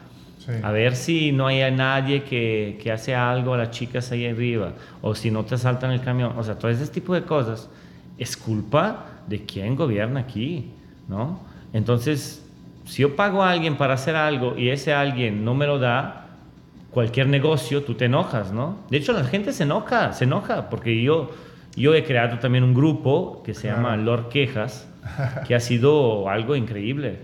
A 0.64 0.72
ver 0.72 0.96
si 0.96 1.32
no 1.32 1.46
hay 1.46 1.72
nadie 1.72 2.24
que, 2.24 2.80
que, 2.82 2.92
hace 2.92 3.14
algo 3.14 3.54
a 3.54 3.58
las 3.58 3.70
chicas 3.70 4.12
ahí 4.12 4.26
arriba, 4.26 4.74
o 5.02 5.14
si 5.14 5.30
no 5.30 5.46
te 5.46 5.56
saltan 5.56 5.92
el 5.92 6.02
camión, 6.02 6.34
o 6.36 6.44
sea, 6.44 6.58
todo 6.58 6.72
ese 6.72 6.88
tipo 6.88 7.14
de 7.14 7.22
cosas 7.24 7.70
es 8.18 8.36
culpa 8.36 9.06
de 9.28 9.46
quien 9.46 9.76
gobierna 9.76 10.22
aquí, 10.22 10.72
¿no? 11.08 11.40
Entonces, 11.74 12.41
si 12.86 13.02
yo 13.04 13.16
pago 13.16 13.44
a 13.44 13.52
alguien 13.52 13.78
para 13.78 13.94
hacer 13.94 14.16
algo 14.16 14.58
y 14.58 14.70
ese 14.70 14.94
alguien 14.94 15.46
no 15.46 15.54
me 15.54 15.68
lo 15.68 15.80
da, 15.80 16.22
cualquier 16.92 17.28
negocio, 17.28 17.84
tú 17.84 17.96
te 17.96 18.06
enojas, 18.06 18.52
¿no? 18.52 18.78
De 18.90 18.98
hecho, 18.98 19.14
la 19.14 19.24
gente 19.24 19.54
se 19.54 19.64
enoja, 19.64 20.14
se 20.14 20.26
enoja, 20.26 20.70
porque 20.70 21.02
yo, 21.02 21.32
yo 21.76 21.96
he 21.96 22.04
creado 22.04 22.40
también 22.40 22.64
un 22.64 22.74
grupo 22.74 23.42
que 23.44 23.54
se 23.54 23.68
llama 23.68 23.96
Lord 23.98 24.30
Quejas, 24.30 24.88
que 25.48 25.56
ha 25.56 25.60
sido 25.60 26.30
algo 26.30 26.56
increíble. 26.56 27.20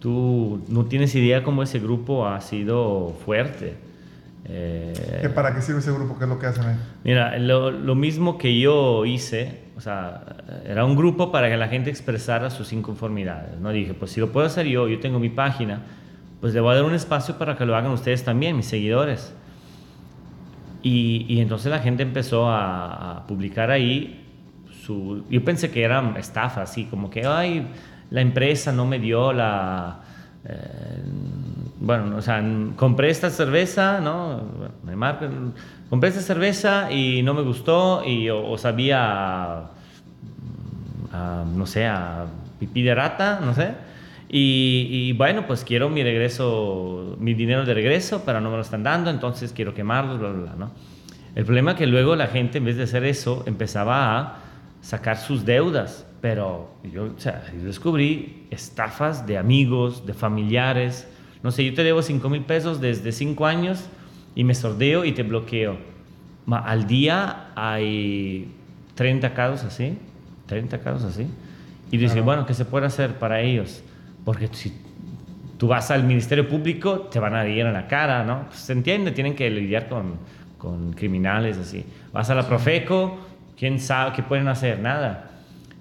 Tú 0.00 0.62
no 0.68 0.86
tienes 0.86 1.14
idea 1.14 1.42
cómo 1.42 1.62
ese 1.62 1.78
grupo 1.78 2.26
ha 2.26 2.40
sido 2.40 3.16
fuerte. 3.24 3.74
Eh, 4.46 5.30
¿Para 5.34 5.54
qué 5.54 5.62
sirve 5.62 5.80
ese 5.80 5.92
grupo? 5.92 6.18
¿Qué 6.18 6.24
es 6.24 6.30
lo 6.30 6.38
que 6.38 6.46
hacen 6.46 6.64
ahí? 6.64 6.76
Mira, 7.04 7.38
lo, 7.38 7.70
lo, 7.70 7.94
mismo 7.94 8.38
que 8.38 8.58
yo 8.58 9.04
hice, 9.04 9.60
o 9.80 9.82
sea, 9.82 10.20
era 10.66 10.84
un 10.84 10.94
grupo 10.94 11.32
para 11.32 11.48
que 11.48 11.56
la 11.56 11.66
gente 11.68 11.88
expresara 11.88 12.50
sus 12.50 12.70
inconformidades. 12.74 13.58
¿no? 13.58 13.70
Dije, 13.70 13.94
pues 13.94 14.10
si 14.10 14.20
lo 14.20 14.30
puedo 14.30 14.46
hacer 14.46 14.66
yo, 14.66 14.86
yo 14.88 15.00
tengo 15.00 15.18
mi 15.18 15.30
página, 15.30 15.80
pues 16.38 16.52
le 16.52 16.60
voy 16.60 16.72
a 16.72 16.74
dar 16.74 16.84
un 16.84 16.92
espacio 16.92 17.38
para 17.38 17.56
que 17.56 17.64
lo 17.64 17.74
hagan 17.74 17.90
ustedes 17.90 18.22
también, 18.22 18.58
mis 18.58 18.66
seguidores. 18.66 19.34
Y, 20.82 21.40
entonces 21.40 21.70
la 21.70 21.78
gente 21.78 22.02
empezó 22.02 22.50
a, 22.50 23.24
publicar 23.26 23.70
ahí 23.70 24.22
su... 24.84 25.24
Yo 25.30 25.42
pensé 25.46 25.70
que 25.70 25.82
era 25.82 26.14
estafa, 26.18 26.60
así 26.60 26.84
como 26.84 27.08
que, 27.08 27.24
ay, 27.24 27.66
la 28.10 28.20
empresa 28.20 28.72
no 28.72 28.84
me 28.84 28.98
dio 28.98 29.32
la... 29.32 30.00
Eh, 30.44 31.02
bueno, 31.80 32.16
o 32.16 32.22
sea, 32.22 32.42
compré 32.76 33.10
esta 33.10 33.30
cerveza, 33.30 34.00
¿no? 34.00 34.42
Me 34.84 34.96
marcan, 34.96 35.54
compré 35.88 36.10
esta 36.10 36.20
cerveza 36.20 36.90
y 36.92 37.22
no 37.22 37.34
me 37.34 37.42
gustó 37.42 38.04
y 38.04 38.28
o, 38.30 38.56
sabía, 38.58 39.62
no 41.12 41.66
sé, 41.66 41.86
a 41.86 42.26
pipí 42.58 42.82
de 42.82 42.94
rata, 42.94 43.40
no 43.42 43.54
sé. 43.54 43.74
Y, 44.32 45.12
bueno, 45.14 45.46
pues 45.46 45.64
quiero 45.64 45.88
mi 45.88 46.04
regreso, 46.04 47.16
mi 47.18 47.34
dinero 47.34 47.64
de 47.64 47.74
regreso, 47.74 48.22
pero 48.24 48.40
no 48.40 48.50
me 48.50 48.56
lo 48.56 48.62
están 48.62 48.84
dando, 48.84 49.10
entonces 49.10 49.52
quiero 49.52 49.74
quemarlo, 49.74 50.18
bla, 50.18 50.28
bla, 50.30 50.42
bla, 50.42 50.54
¿no? 50.56 50.70
El 51.34 51.44
problema 51.44 51.72
es 51.72 51.78
que 51.78 51.86
luego 51.86 52.14
la 52.16 52.26
gente, 52.26 52.58
en 52.58 52.64
vez 52.64 52.76
de 52.76 52.84
hacer 52.84 53.04
eso, 53.04 53.42
empezaba 53.46 54.18
a 54.18 54.36
sacar 54.80 55.16
sus 55.16 55.44
deudas. 55.44 56.06
Pero 56.20 56.74
yo, 56.84 57.04
o 57.04 57.18
sea, 57.18 57.42
descubrí 57.62 58.46
estafas 58.50 59.26
de 59.26 59.38
amigos, 59.38 60.06
de 60.06 60.12
familiares. 60.12 61.08
No 61.42 61.50
sé, 61.50 61.64
yo 61.64 61.74
te 61.74 61.82
debo 61.82 62.02
5 62.02 62.28
mil 62.28 62.42
pesos 62.42 62.80
desde 62.80 63.12
5 63.12 63.46
años 63.46 63.88
y 64.34 64.44
me 64.44 64.54
sordeo 64.54 65.04
y 65.04 65.12
te 65.12 65.22
bloqueo. 65.22 65.78
al 66.46 66.86
día 66.86 67.50
hay 67.54 68.52
30 68.94 69.32
casos 69.32 69.64
así, 69.64 69.96
30 70.46 70.80
casos 70.80 71.04
así. 71.04 71.26
Y 71.90 71.96
dice, 71.96 72.20
bueno, 72.20 72.46
¿qué 72.46 72.54
se 72.54 72.64
puede 72.64 72.86
hacer 72.86 73.18
para 73.18 73.40
ellos? 73.40 73.82
Porque 74.24 74.48
si 74.52 74.72
tú 75.58 75.68
vas 75.68 75.90
al 75.90 76.04
Ministerio 76.04 76.48
Público, 76.48 77.00
te 77.00 77.18
van 77.18 77.34
a 77.34 77.46
ir 77.48 77.66
en 77.66 77.72
la 77.72 77.88
cara, 77.88 78.24
¿no? 78.24 78.46
Pues, 78.46 78.60
se 78.60 78.72
entiende, 78.72 79.10
tienen 79.10 79.34
que 79.34 79.50
lidiar 79.50 79.88
con, 79.88 80.18
con 80.58 80.92
criminales 80.92 81.58
así. 81.58 81.84
Vas 82.12 82.30
a 82.30 82.34
la 82.34 82.46
Profeco, 82.46 83.18
¿quién 83.60 83.78
sabe 83.78 84.14
qué 84.16 84.22
pueden 84.22 84.48
hacer? 84.48 84.80
Nada. 84.80 85.30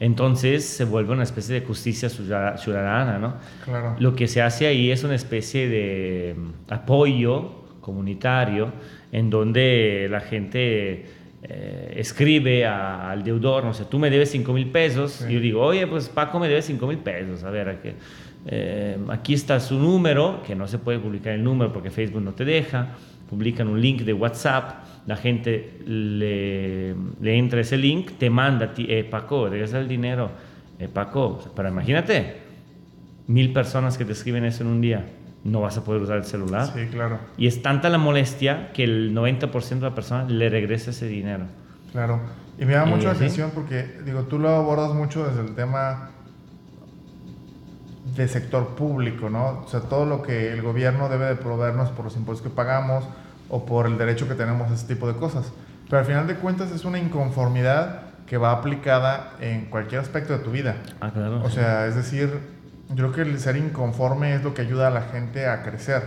Entonces 0.01 0.65
se 0.65 0.83
vuelve 0.83 1.13
una 1.13 1.23
especie 1.23 1.59
de 1.59 1.65
justicia 1.65 2.09
ciudadana, 2.09 3.17
¿no? 3.17 3.35
Claro. 3.63 3.95
Lo 3.99 4.15
que 4.15 4.27
se 4.27 4.41
hace 4.41 4.67
ahí 4.67 4.91
es 4.91 5.05
una 5.05 5.15
especie 5.15 5.69
de 5.69 6.35
mm, 6.37 6.73
apoyo 6.73 7.63
comunitario 7.79 8.73
en 9.13 9.29
donde 9.29 10.07
la 10.11 10.19
gente 10.19 11.05
eh, 11.41 11.93
escribe 11.95 12.65
al 12.65 13.23
deudor, 13.23 13.63
no 13.63 13.73
sé, 13.73 13.85
tú 13.85 13.97
me 13.97 14.09
debes 14.09 14.29
5 14.31 14.51
mil 14.51 14.67
pesos, 14.71 15.25
y 15.27 15.33
yo 15.33 15.39
digo, 15.39 15.61
oye, 15.61 15.87
pues 15.87 16.09
Paco 16.09 16.37
me 16.37 16.49
debe 16.49 16.61
5 16.61 16.85
mil 16.85 16.97
pesos, 16.97 17.45
a 17.45 17.49
ver, 17.49 17.69
aquí, 17.69 17.89
eh, 18.45 18.97
aquí 19.07 19.33
está 19.33 19.59
su 19.61 19.79
número, 19.79 20.43
que 20.45 20.53
no 20.53 20.67
se 20.67 20.79
puede 20.79 20.99
publicar 20.99 21.33
el 21.33 21.43
número 21.43 21.71
porque 21.71 21.91
Facebook 21.91 22.21
no 22.21 22.33
te 22.33 22.43
deja, 22.43 22.89
publican 23.29 23.67
un 23.67 23.79
link 23.79 24.01
de 24.01 24.13
WhatsApp, 24.13 24.83
la 25.05 25.15
gente 25.15 25.79
le, 25.85 26.95
le 27.21 27.37
entra 27.37 27.61
ese 27.61 27.77
link, 27.77 28.11
te 28.17 28.29
manda 28.29 28.73
eh, 28.77 29.07
Paco, 29.09 29.47
regresa 29.47 29.79
el 29.79 29.87
dinero, 29.87 30.31
eh, 30.79 30.87
Paco, 30.87 31.39
pero 31.55 31.69
imagínate, 31.69 32.37
mil 33.27 33.53
personas 33.53 33.97
que 33.97 34.05
te 34.05 34.13
escriben 34.13 34.45
eso 34.45 34.63
en 34.63 34.69
un 34.69 34.81
día, 34.81 35.05
no 35.43 35.61
vas 35.61 35.77
a 35.77 35.83
poder 35.83 36.01
usar 36.01 36.17
el 36.17 36.25
celular. 36.25 36.71
Sí, 36.73 36.87
claro. 36.91 37.19
Y 37.37 37.47
es 37.47 37.61
tanta 37.61 37.89
la 37.89 37.99
molestia 37.99 38.71
que 38.73 38.83
el 38.83 39.15
90% 39.15 39.69
de 39.75 39.81
la 39.81 39.95
persona 39.95 40.25
le 40.27 40.49
regresa 40.49 40.89
ese 40.89 41.07
dinero. 41.07 41.45
Claro. 41.91 42.19
Y 42.57 42.65
me 42.65 42.73
da 42.73 42.85
mucho 42.85 43.05
la 43.05 43.13
atención 43.13 43.51
porque, 43.53 43.99
digo, 44.03 44.23
tú 44.23 44.37
lo 44.39 44.49
abordas 44.49 44.93
mucho 44.93 45.25
desde 45.25 45.41
el 45.41 45.55
tema 45.55 46.09
de 48.19 48.27
sector 48.27 48.75
público, 48.75 49.29
¿no? 49.29 49.61
O 49.65 49.67
sea, 49.69 49.79
todo 49.81 50.05
lo 50.05 50.21
que 50.21 50.51
el 50.51 50.61
gobierno 50.61 51.07
debe 51.07 51.25
de 51.25 51.35
proveernos 51.35 51.89
por 51.89 52.05
los 52.05 52.17
impuestos 52.17 52.49
que 52.49 52.53
pagamos, 52.53 53.05
o 53.49 53.65
por 53.65 53.87
el 53.87 53.97
derecho 53.97 54.27
que 54.27 54.35
tenemos 54.35 54.69
a 54.69 54.73
ese 54.73 54.87
tipo 54.87 55.07
de 55.07 55.17
cosas. 55.17 55.51
Pero 55.89 55.99
al 55.99 56.05
final 56.05 56.27
de 56.27 56.35
cuentas 56.35 56.71
es 56.71 56.85
una 56.85 56.99
inconformidad 56.99 58.01
que 58.27 58.37
va 58.37 58.51
aplicada 58.51 59.33
en 59.39 59.65
cualquier 59.65 60.01
aspecto 60.01 60.33
de 60.33 60.39
tu 60.39 60.51
vida. 60.51 60.75
Ah, 61.01 61.11
claro. 61.11 61.41
O 61.43 61.49
sea, 61.49 61.87
es 61.87 61.95
decir, 61.95 62.29
yo 62.89 62.95
creo 62.95 63.11
que 63.11 63.21
el 63.21 63.39
ser 63.39 63.55
inconforme 63.55 64.35
es 64.35 64.43
lo 64.43 64.53
que 64.53 64.61
ayuda 64.61 64.87
a 64.87 64.91
la 64.91 65.01
gente 65.01 65.47
a 65.47 65.63
crecer. 65.63 66.03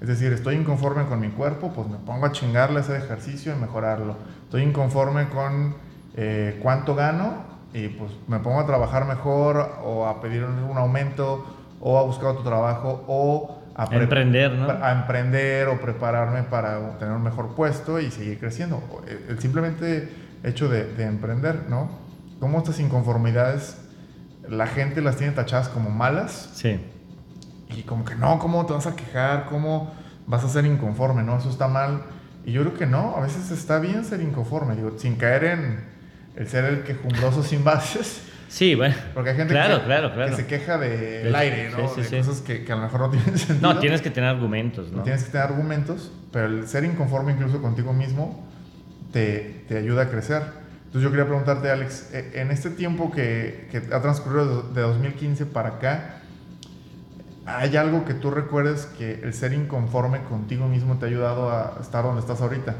Es 0.00 0.08
decir, 0.08 0.32
estoy 0.32 0.56
inconforme 0.56 1.04
con 1.04 1.20
mi 1.20 1.28
cuerpo, 1.28 1.72
pues 1.72 1.88
me 1.88 1.96
pongo 1.96 2.26
a 2.26 2.32
chingarle 2.32 2.80
ese 2.80 2.96
ejercicio 2.98 3.54
y 3.56 3.60
mejorarlo. 3.60 4.16
Estoy 4.44 4.62
inconforme 4.62 5.28
con 5.28 5.76
eh, 6.16 6.58
cuánto 6.60 6.94
gano 6.94 7.51
y 7.72 7.88
pues 7.88 8.12
me 8.28 8.38
pongo 8.38 8.60
a 8.60 8.66
trabajar 8.66 9.06
mejor 9.06 9.80
o 9.84 10.06
a 10.06 10.20
pedir 10.20 10.44
un 10.44 10.76
aumento 10.76 11.44
o 11.80 11.98
a 11.98 12.02
buscar 12.02 12.30
otro 12.30 12.42
trabajo 12.42 13.04
o 13.08 13.58
a, 13.74 13.84
emprender, 13.84 14.52
¿no? 14.52 14.70
a 14.70 14.92
emprender 14.92 15.68
o 15.68 15.80
prepararme 15.80 16.42
para 16.42 16.98
tener 16.98 17.14
un 17.14 17.22
mejor 17.22 17.54
puesto 17.54 17.98
y 17.98 18.10
seguir 18.10 18.38
creciendo. 18.38 18.82
El, 19.28 19.40
simplemente 19.40 20.10
hecho 20.42 20.68
de, 20.68 20.92
de, 20.92 21.04
emprender, 21.04 21.64
¿no? 21.68 21.90
Cómo 22.38 22.58
estas 22.58 22.78
inconformidades 22.80 23.78
la 24.48 24.66
gente 24.66 25.00
las 25.00 25.16
tiene 25.16 25.32
tachadas 25.32 25.68
como 25.68 25.90
malas. 25.90 26.50
Sí. 26.54 26.80
Y 27.70 27.82
como 27.82 28.04
que 28.04 28.14
no, 28.14 28.38
¿cómo 28.38 28.66
te 28.66 28.74
vas 28.74 28.86
a 28.86 28.94
quejar? 28.94 29.46
¿Cómo 29.46 29.92
vas 30.26 30.44
a 30.44 30.48
ser 30.48 30.66
inconforme? 30.66 31.22
¿No? 31.22 31.38
Eso 31.38 31.48
está 31.48 31.68
mal. 31.68 32.02
Y 32.44 32.52
yo 32.52 32.62
creo 32.62 32.74
que 32.74 32.86
no, 32.86 33.16
a 33.16 33.20
veces 33.20 33.50
está 33.50 33.78
bien 33.78 34.04
ser 34.04 34.20
inconforme, 34.20 34.76
digo, 34.76 34.92
sin 34.98 35.16
caer 35.16 35.44
en 35.44 35.91
el 36.36 36.48
ser 36.48 36.64
el 36.64 36.82
quejumbroso 36.82 37.42
sin 37.42 37.64
bases 37.64 38.22
Sí, 38.52 38.74
bueno. 38.74 38.94
Porque 39.14 39.30
hay 39.30 39.36
gente 39.36 39.54
que, 39.54 40.36
se 40.36 40.46
queja 40.46 40.76
del 40.76 41.34
aire, 41.34 41.70
¿no? 41.70 41.76
de 41.78 42.18
cosas 42.18 42.42
que, 42.42 42.70
a 42.70 42.76
lo 42.76 42.82
mejor 42.82 43.00
no 43.00 43.08
tienen 43.08 43.38
sentido. 43.38 43.72
No, 43.72 43.80
tienes 43.80 44.02
que 44.02 44.10
tener 44.10 44.28
argumentos, 44.28 44.92
¿no? 44.92 45.02
Tienes 45.04 45.24
que 45.24 45.30
tener 45.30 45.46
argumentos, 45.46 46.12
pero 46.30 46.48
el 46.48 46.68
ser 46.68 46.84
inconforme 46.84 47.32
incluso 47.32 47.62
contigo 47.62 47.94
mismo 47.94 48.46
te, 49.10 49.64
te 49.68 49.78
ayuda 49.78 50.02
a 50.02 50.10
crecer. 50.10 50.42
Entonces 50.84 51.02
yo 51.02 51.10
quería 51.10 51.24
preguntarte, 51.24 51.70
Alex, 51.70 52.12
e, 52.12 52.42
en 52.42 52.50
este 52.50 52.68
tiempo 52.68 53.10
que, 53.10 53.68
que 53.70 53.78
ha 53.78 54.02
transcurrido 54.02 54.60
de 54.64 54.82
2015 54.82 55.46
para 55.46 55.70
acá, 55.70 56.20
¿hay 57.46 57.74
algo 57.78 58.04
que 58.04 58.12
tú 58.12 58.30
recuerdes 58.30 58.84
que 58.98 59.14
el 59.22 59.32
ser 59.32 59.54
inconforme 59.54 60.24
contigo 60.24 60.68
mismo 60.68 60.98
te 60.98 61.06
ha 61.06 61.08
ayudado 61.08 61.48
a 61.48 61.78
estar 61.80 62.04
donde 62.04 62.20
estás 62.20 62.42
ahorita? 62.42 62.74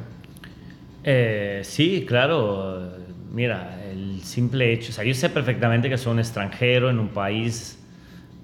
Eh, 1.02 1.62
sí, 1.64 2.04
claro. 2.06 3.01
Mira, 3.32 3.78
simple 4.22 4.72
hecho, 4.72 4.90
o 4.90 4.92
sea, 4.92 5.04
yo 5.04 5.14
sé 5.14 5.30
perfectamente 5.30 5.88
que 5.88 5.96
soy 5.96 6.12
un 6.12 6.18
extranjero 6.18 6.90
en 6.90 6.98
un 6.98 7.08
país 7.08 7.78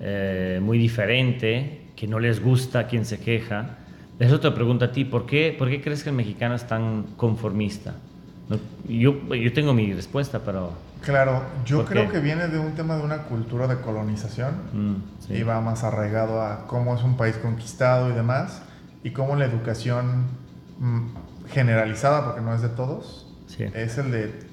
eh, 0.00 0.60
muy 0.62 0.78
diferente, 0.78 1.88
que 1.94 2.06
no 2.06 2.18
les 2.18 2.42
gusta 2.42 2.86
quien 2.86 3.04
se 3.04 3.18
queja. 3.18 3.76
Eso 4.18 4.40
te 4.40 4.50
pregunto 4.50 4.86
a 4.86 4.92
ti, 4.92 5.04
¿por 5.04 5.26
qué, 5.26 5.54
¿por 5.56 5.68
qué 5.68 5.82
crees 5.82 6.02
que 6.02 6.08
el 6.08 6.16
mexicano 6.16 6.54
es 6.54 6.66
tan 6.66 7.02
conformista? 7.16 7.94
yo, 8.88 9.34
yo 9.34 9.52
tengo 9.52 9.74
mi 9.74 9.92
respuesta, 9.92 10.40
pero... 10.42 10.72
Claro, 11.02 11.42
yo 11.66 11.84
creo 11.84 12.10
que 12.10 12.18
viene 12.18 12.48
de 12.48 12.58
un 12.58 12.72
tema 12.72 12.96
de 12.96 13.02
una 13.02 13.24
cultura 13.24 13.66
de 13.66 13.80
colonización 13.82 14.54
mm, 14.72 15.32
y 15.32 15.42
va 15.42 15.60
más 15.60 15.84
arraigado 15.84 16.42
a 16.42 16.66
cómo 16.66 16.96
es 16.96 17.02
un 17.02 17.16
país 17.16 17.36
conquistado 17.36 18.10
y 18.10 18.14
demás, 18.14 18.62
y 19.04 19.10
cómo 19.10 19.36
la 19.36 19.44
educación 19.44 20.24
mm, 20.78 21.08
generalizada, 21.50 22.24
porque 22.24 22.40
no 22.40 22.54
es 22.54 22.62
de 22.62 22.70
todos, 22.70 23.26
es 23.74 23.98
el 23.98 24.10
de 24.10 24.47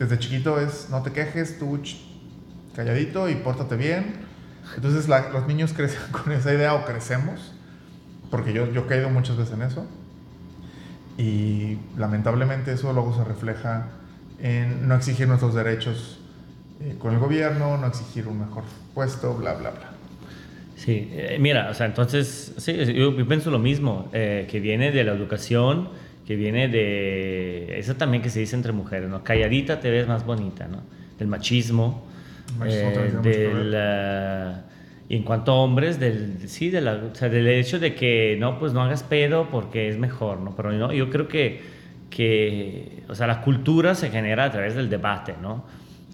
desde 0.00 0.18
chiquito 0.18 0.58
es 0.58 0.88
no 0.90 1.02
te 1.02 1.12
quejes, 1.12 1.58
tú 1.58 1.78
calladito 2.74 3.28
y 3.28 3.34
pórtate 3.36 3.76
bien. 3.76 4.14
Entonces 4.74 5.06
los 5.08 5.46
niños 5.46 5.72
crecen 5.76 6.00
con 6.10 6.32
esa 6.32 6.52
idea 6.52 6.74
o 6.74 6.86
crecemos, 6.86 7.52
porque 8.30 8.52
yo, 8.54 8.72
yo 8.72 8.80
he 8.82 8.86
caído 8.86 9.10
muchas 9.10 9.36
veces 9.36 9.54
en 9.54 9.62
eso. 9.62 9.86
Y 11.18 11.76
lamentablemente 11.98 12.72
eso 12.72 12.92
luego 12.94 13.14
se 13.14 13.24
refleja 13.24 13.88
en 14.40 14.88
no 14.88 14.94
exigir 14.94 15.28
nuestros 15.28 15.54
derechos 15.54 16.18
eh, 16.80 16.96
con 16.98 17.12
el 17.12 17.18
gobierno, 17.18 17.76
no 17.76 17.86
exigir 17.86 18.26
un 18.26 18.40
mejor 18.40 18.64
puesto, 18.94 19.34
bla, 19.34 19.52
bla, 19.52 19.70
bla. 19.70 19.90
Sí, 20.76 21.10
eh, 21.12 21.36
mira, 21.38 21.68
o 21.68 21.74
sea, 21.74 21.84
entonces, 21.84 22.54
sí, 22.56 22.74
yo, 22.94 23.14
pienso 23.28 23.50
lo 23.50 23.58
mismo, 23.58 24.08
eh, 24.14 24.48
que 24.50 24.60
viene 24.60 24.92
de 24.92 25.04
la 25.04 25.12
educación 25.12 25.90
que 26.30 26.36
viene 26.36 26.68
de 26.68 27.76
eso 27.76 27.96
también 27.96 28.22
que 28.22 28.30
se 28.30 28.38
dice 28.38 28.54
entre 28.54 28.70
mujeres, 28.70 29.10
¿no? 29.10 29.24
Calladita 29.24 29.80
te 29.80 29.90
ves 29.90 30.06
más 30.06 30.24
bonita, 30.24 30.68
¿no? 30.68 30.80
Del 31.18 31.26
machismo, 31.26 32.06
eh, 32.64 33.12
del, 33.20 33.76
y 35.08 35.16
en 35.16 35.24
cuanto 35.24 35.50
a 35.50 35.56
hombres, 35.56 35.98
del, 35.98 36.48
sí, 36.48 36.70
de 36.70 36.82
la, 36.82 36.92
o 36.92 37.14
sea, 37.16 37.28
del 37.28 37.48
hecho 37.48 37.80
de 37.80 37.96
que 37.96 38.36
no, 38.38 38.60
pues 38.60 38.72
no 38.72 38.80
hagas 38.80 39.02
pedo 39.02 39.48
porque 39.50 39.88
es 39.88 39.98
mejor, 39.98 40.38
¿no? 40.38 40.54
Pero 40.54 40.70
no, 40.70 40.92
yo 40.92 41.10
creo 41.10 41.26
que, 41.26 41.62
que, 42.10 43.02
o 43.08 43.14
sea, 43.16 43.26
la 43.26 43.42
cultura 43.42 43.96
se 43.96 44.08
genera 44.10 44.44
a 44.44 44.52
través 44.52 44.76
del 44.76 44.88
debate, 44.88 45.34
¿no? 45.42 45.64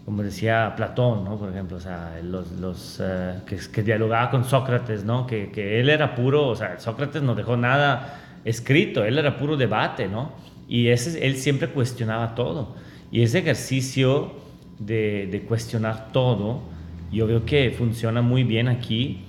Como 0.06 0.23
decía 0.23 0.73
Platón, 0.78 1.25
¿no? 1.25 1.38
Por 1.38 1.50
ejemplo, 1.50 1.76
o 1.76 1.80
sea, 1.80 2.12
los, 2.23 2.52
los 2.52 3.00
uh, 3.00 3.44
que, 3.44 3.58
que, 3.70 3.82
dialogaba 3.82 4.30
con 4.30 4.44
Sócrates, 4.44 5.04
¿no? 5.04 5.26
Que, 5.26 5.50
que 5.50 5.78
él 5.78 5.90
era 5.90 6.14
puro, 6.14 6.49
o 6.49 6.56
sea, 6.56 6.80
Sócrates 6.80 7.20
no 7.20 7.35
dejó 7.35 7.58
nada 7.58 8.23
escrito, 8.46 9.04
él 9.04 9.18
era 9.18 9.36
puro 9.36 9.56
debate, 9.56 10.08
¿no? 10.08 10.32
Y 10.68 10.88
ese, 10.88 11.26
él 11.26 11.36
siempre 11.36 11.68
cuestionaba 11.68 12.34
todo. 12.34 12.74
Y 13.12 13.22
ese 13.22 13.40
ejercicio 13.40 14.32
de, 14.78 15.28
de 15.30 15.42
cuestionar 15.42 16.12
todo, 16.12 16.62
yo 17.12 17.26
veo 17.26 17.44
que 17.44 17.70
funciona 17.70 18.22
muy 18.22 18.44
bien 18.44 18.68
aquí. 18.68 19.22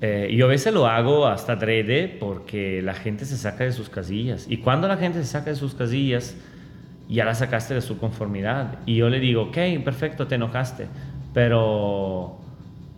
Eh, 0.00 0.34
yo 0.36 0.46
a 0.46 0.48
veces 0.48 0.72
lo 0.72 0.86
hago 0.86 1.26
hasta 1.26 1.52
adrede 1.52 2.08
porque 2.08 2.82
la 2.82 2.94
gente 2.94 3.24
se 3.24 3.36
saca 3.36 3.64
de 3.64 3.72
sus 3.72 3.88
casillas. 3.88 4.46
Y 4.48 4.58
cuando 4.58 4.88
la 4.88 4.96
gente 4.96 5.18
se 5.20 5.26
saca 5.26 5.50
de 5.50 5.56
sus 5.56 5.74
casillas, 5.74 6.36
ya 7.08 7.24
la 7.24 7.34
sacaste 7.34 7.74
de 7.74 7.80
su 7.80 7.98
conformidad. 7.98 8.78
Y 8.86 8.96
yo 8.96 9.08
le 9.08 9.20
digo, 9.20 9.42
ok, 9.42 9.58
perfecto, 9.84 10.26
te 10.26 10.36
enojaste. 10.36 10.86
Pero 11.34 12.39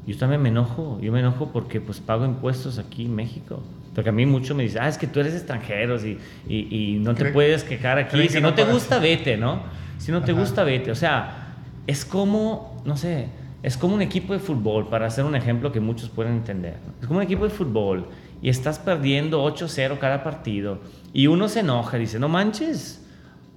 yo 0.07 0.17
también 0.17 0.43
me 0.43 0.49
enojo. 0.49 0.99
Yo 1.01 1.13
me 1.13 1.21
enojo 1.21 1.51
porque 1.53 1.81
pues 1.81 2.01
pago 2.01 2.25
impuestos 2.25 2.79
aquí 2.79 3.05
en 3.05 3.15
México. 3.15 3.63
Porque 3.95 4.11
a 4.11 4.13
mí 4.13 4.25
mucho 4.25 4.55
me 4.55 4.63
dice, 4.63 4.79
ah, 4.81 4.89
es 4.89 4.97
que 4.97 5.07
tú 5.07 5.21
eres 5.21 5.35
extranjero 5.35 5.97
y, 6.05 6.19
y, 6.49 6.99
no 7.01 7.15
te 7.15 7.27
puedes 7.27 7.63
quejar 7.63 7.99
aquí. 7.99 8.29
Si 8.29 8.41
no, 8.41 8.55
te 8.55 8.65
gusta, 8.65 8.99
vete, 8.99 9.37
¿no? 9.37 9.63
Si 9.99 10.11
no 10.11 10.23
te 10.23 10.33
gusta, 10.33 10.65
vete. 10.65 10.91
O 10.91 10.95
sea, 10.95 11.57
es 11.87 12.05
como, 12.05 12.83
no 12.87 12.97
sé, 12.97 13.29
es 13.63 13.77
como 13.77 13.95
un 13.95 14.03
equipo 14.03 14.33
de 14.33 14.39
fútbol, 14.39 14.89
para 14.89 15.07
hacer 15.07 15.25
un 15.25 15.37
ejemplo 15.37 15.73
que 15.73 15.81
muchos 15.81 16.09
pueden 16.09 16.33
entender. 16.33 16.77
Es 17.01 17.07
como 17.07 17.19
un 17.19 17.25
equipo 17.25 17.45
de 17.45 17.51
fútbol 17.51 18.09
y 18.41 18.49
estás 18.49 18.79
perdiendo 18.79 19.45
8-0 19.45 19.99
cada 19.99 20.25
partido 20.25 20.81
y 21.13 21.27
uno 21.27 21.49
se 21.49 21.61
enoja 21.61 21.99
y 21.99 22.01
dice, 22.01 22.19
no 22.19 22.29
manches. 22.29 23.02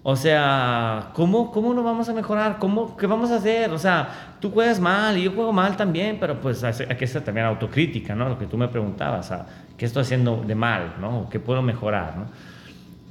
O 0.07 0.15
sea, 0.15 1.09
¿cómo, 1.15 1.51
¿cómo 1.51 1.74
no 1.74 1.81
vamos 1.81 2.07
a 2.09 2.13
mejorar? 2.13 2.59
¿Cómo, 2.59 2.95
¿Qué 2.95 3.07
vamos 3.07 3.31
a 3.31 3.38
hacer? 3.38 3.71
O 3.71 3.79
sea, 3.79 4.35
tú 4.39 4.51
juegas 4.51 4.79
mal 4.79 5.17
y 5.17 5.24
yo 5.24 5.31
juego 5.31 5.51
mal 5.51 5.75
también, 5.75 6.17
pero 6.19 6.39
pues 6.39 6.63
hay 6.63 6.95
que 6.95 7.07
también 7.07 7.47
autocrítica, 7.47 8.13
¿no? 8.13 8.29
Lo 8.29 8.38
que 8.38 8.45
tú 8.45 8.55
me 8.55 8.67
preguntabas, 8.67 9.33
¿qué 9.75 9.85
estoy 9.85 10.03
haciendo 10.03 10.43
de 10.45 10.53
mal, 10.53 10.93
¿no? 11.01 11.27
¿Qué 11.31 11.39
puedo 11.39 11.63
mejorar, 11.63 12.17
¿no? 12.17 12.25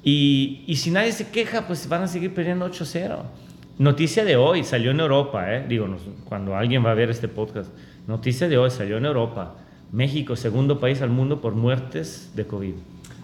Y, 0.05 0.63
y 0.69 0.77
si 0.77 0.93
nadie 0.93 1.11
se 1.11 1.31
queja, 1.31 1.67
pues 1.67 1.89
van 1.89 2.05
a 2.05 2.07
seguir 2.07 2.33
perdiendo 2.33 2.65
8-0. 2.65 3.17
Noticia 3.77 4.25
de 4.25 4.37
hoy, 4.37 4.63
salió 4.63 4.93
en 4.93 5.01
Europa, 5.01 5.53
¿eh? 5.53 5.67
digo, 5.69 5.89
cuando 6.27 6.57
alguien 6.57 6.87
va 6.87 6.93
a 6.93 6.95
ver 6.95 7.11
este 7.11 7.27
podcast, 7.27 7.73
noticia 8.07 8.49
de 8.49 8.57
hoy, 8.57 8.71
salió 8.71 8.99
en 8.99 9.07
Europa. 9.07 9.57
México, 9.91 10.37
segundo 10.37 10.79
país 10.79 11.03
al 11.03 11.11
mundo 11.11 11.41
por 11.41 11.57
muertes 11.57 12.31
de 12.37 12.47
COVID. 12.47 12.75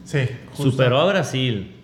Sí, 0.02 0.28
Superó 0.54 0.98
a 1.02 1.06
Brasil. 1.06 1.76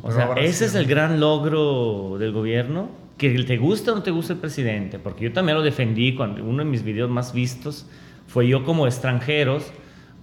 O 0.00 0.12
sea, 0.12 0.32
ese 0.36 0.64
es 0.66 0.74
el 0.74 0.86
gran 0.86 1.20
logro 1.20 2.16
del 2.18 2.32
gobierno. 2.32 2.88
Que 3.18 3.30
te 3.44 3.56
gusta 3.56 3.92
o 3.92 3.96
no 3.96 4.02
te 4.02 4.10
gusta 4.10 4.32
el 4.32 4.38
presidente, 4.38 4.98
porque 4.98 5.24
yo 5.24 5.32
también 5.32 5.56
lo 5.56 5.62
defendí 5.62 6.14
cuando 6.14 6.42
uno 6.42 6.64
de 6.64 6.70
mis 6.70 6.82
videos 6.82 7.10
más 7.10 7.32
vistos 7.32 7.86
fue 8.26 8.48
yo 8.48 8.64
como 8.64 8.86
extranjeros, 8.86 9.70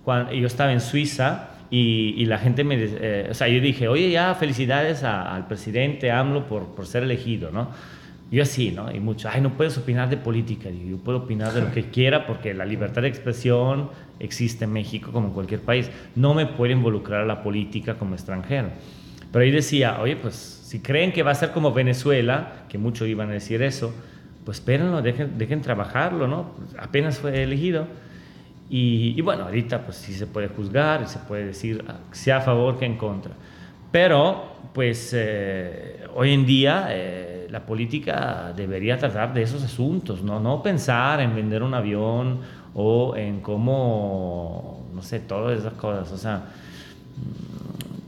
cuando 0.04 0.34
yo 0.34 0.48
estaba 0.48 0.74
en 0.74 0.82
Suiza 0.82 1.52
y, 1.70 2.26
la 2.26 2.40
gente 2.40 2.64
me... 2.64 2.76
Eh, 2.80 3.28
o 3.30 3.34
sea, 3.34 3.48
yo 3.48 3.62
dije, 3.62 3.88
oye, 3.88 4.10
ya 4.10 4.34
felicidades 4.36 5.04
al 5.04 5.48
presidente 5.48 6.12
AMLO 6.12 6.48
por, 6.48 6.70
por 6.70 6.88
ser 6.88 7.04
elegido, 7.04 7.52
¿no? 7.52 7.70
Yo 8.32 8.44
así, 8.44 8.72
¿no? 8.72 8.92
Y 8.92 9.00
mucho, 9.00 9.30
ay, 9.32 9.42
no 9.42 9.54
puedes 9.56 9.78
opinar 9.78 10.10
de 10.10 10.18
política. 10.18 10.70
Yo 10.70 10.98
puedo 10.98 11.20
opinar 11.20 11.52
de 11.54 11.62
lo 11.62 11.72
que 11.72 11.86
quiera 11.86 12.28
porque 12.28 12.54
la 12.54 12.66
libertad 12.66 13.02
de 13.02 13.08
expresión 13.08 13.90
existe 14.20 14.66
en 14.66 14.74
México 14.74 15.12
como 15.12 15.28
en 15.28 15.34
cualquier 15.34 15.62
país. 15.62 15.90
No 16.16 16.34
me 16.34 16.46
puedo 16.46 16.72
involucrar 16.72 17.22
a 17.22 17.26
la 17.26 17.42
política 17.42 17.96
como 17.96 18.14
extranjero. 18.14 18.70
Pero 19.32 19.44
ahí 19.44 19.52
decía, 19.52 20.00
oye, 20.02 20.16
pues 20.16 20.36
si 20.36 20.80
creen 20.80 21.12
que 21.12 21.24
va 21.24 21.32
a 21.32 21.36
ser 21.36 21.52
como 21.52 21.72
Venezuela, 21.72 22.66
que 22.70 22.78
muchos 22.78 23.08
iban 23.08 23.30
a 23.30 23.34
decir 23.34 23.62
eso, 23.62 23.94
pues 24.46 24.60
espérenlo, 24.60 25.02
dejen, 25.02 25.38
dejen 25.38 25.62
trabajarlo, 25.62 26.28
¿no? 26.28 26.56
apenas 26.80 27.20
fue 27.20 27.44
elegido. 27.44 27.88
Y, 28.72 29.20
bueno, 29.22 29.46
ahorita 29.46 29.84
pues 29.84 29.98
sí 29.98 30.14
se 30.14 30.28
puede 30.28 30.48
juzgar, 30.50 31.08
se 31.08 31.18
puede 31.20 31.48
decir 31.48 31.84
ah, 31.88 31.98
sea 32.12 32.38
a 32.38 32.42
favor 32.42 32.78
que 32.78 32.86
en 32.86 32.98
contra. 32.98 33.34
Pero 33.92 34.44
pues 34.74 35.12
eh, 35.16 36.06
hoy 36.14 36.34
en 36.34 36.46
día 36.46 36.88
eh, 36.90 37.48
la 37.50 37.66
política 37.66 38.54
debería 38.56 38.98
tratar 39.00 39.34
de 39.34 39.42
esos 39.42 39.64
asuntos, 39.64 40.22
¿no? 40.22 40.40
no 40.40 40.62
pensar 40.62 41.20
en 41.20 41.36
vender 41.36 41.64
un 41.64 41.74
avión 41.74 42.42
o 42.76 43.16
en 43.16 43.42
cómo, 43.42 44.88
no 44.94 45.02
sé, 45.02 45.20
todas 45.22 45.60
esas 45.60 45.74
cosas. 45.74 46.12
O 46.12 46.18
sea, 46.18 46.44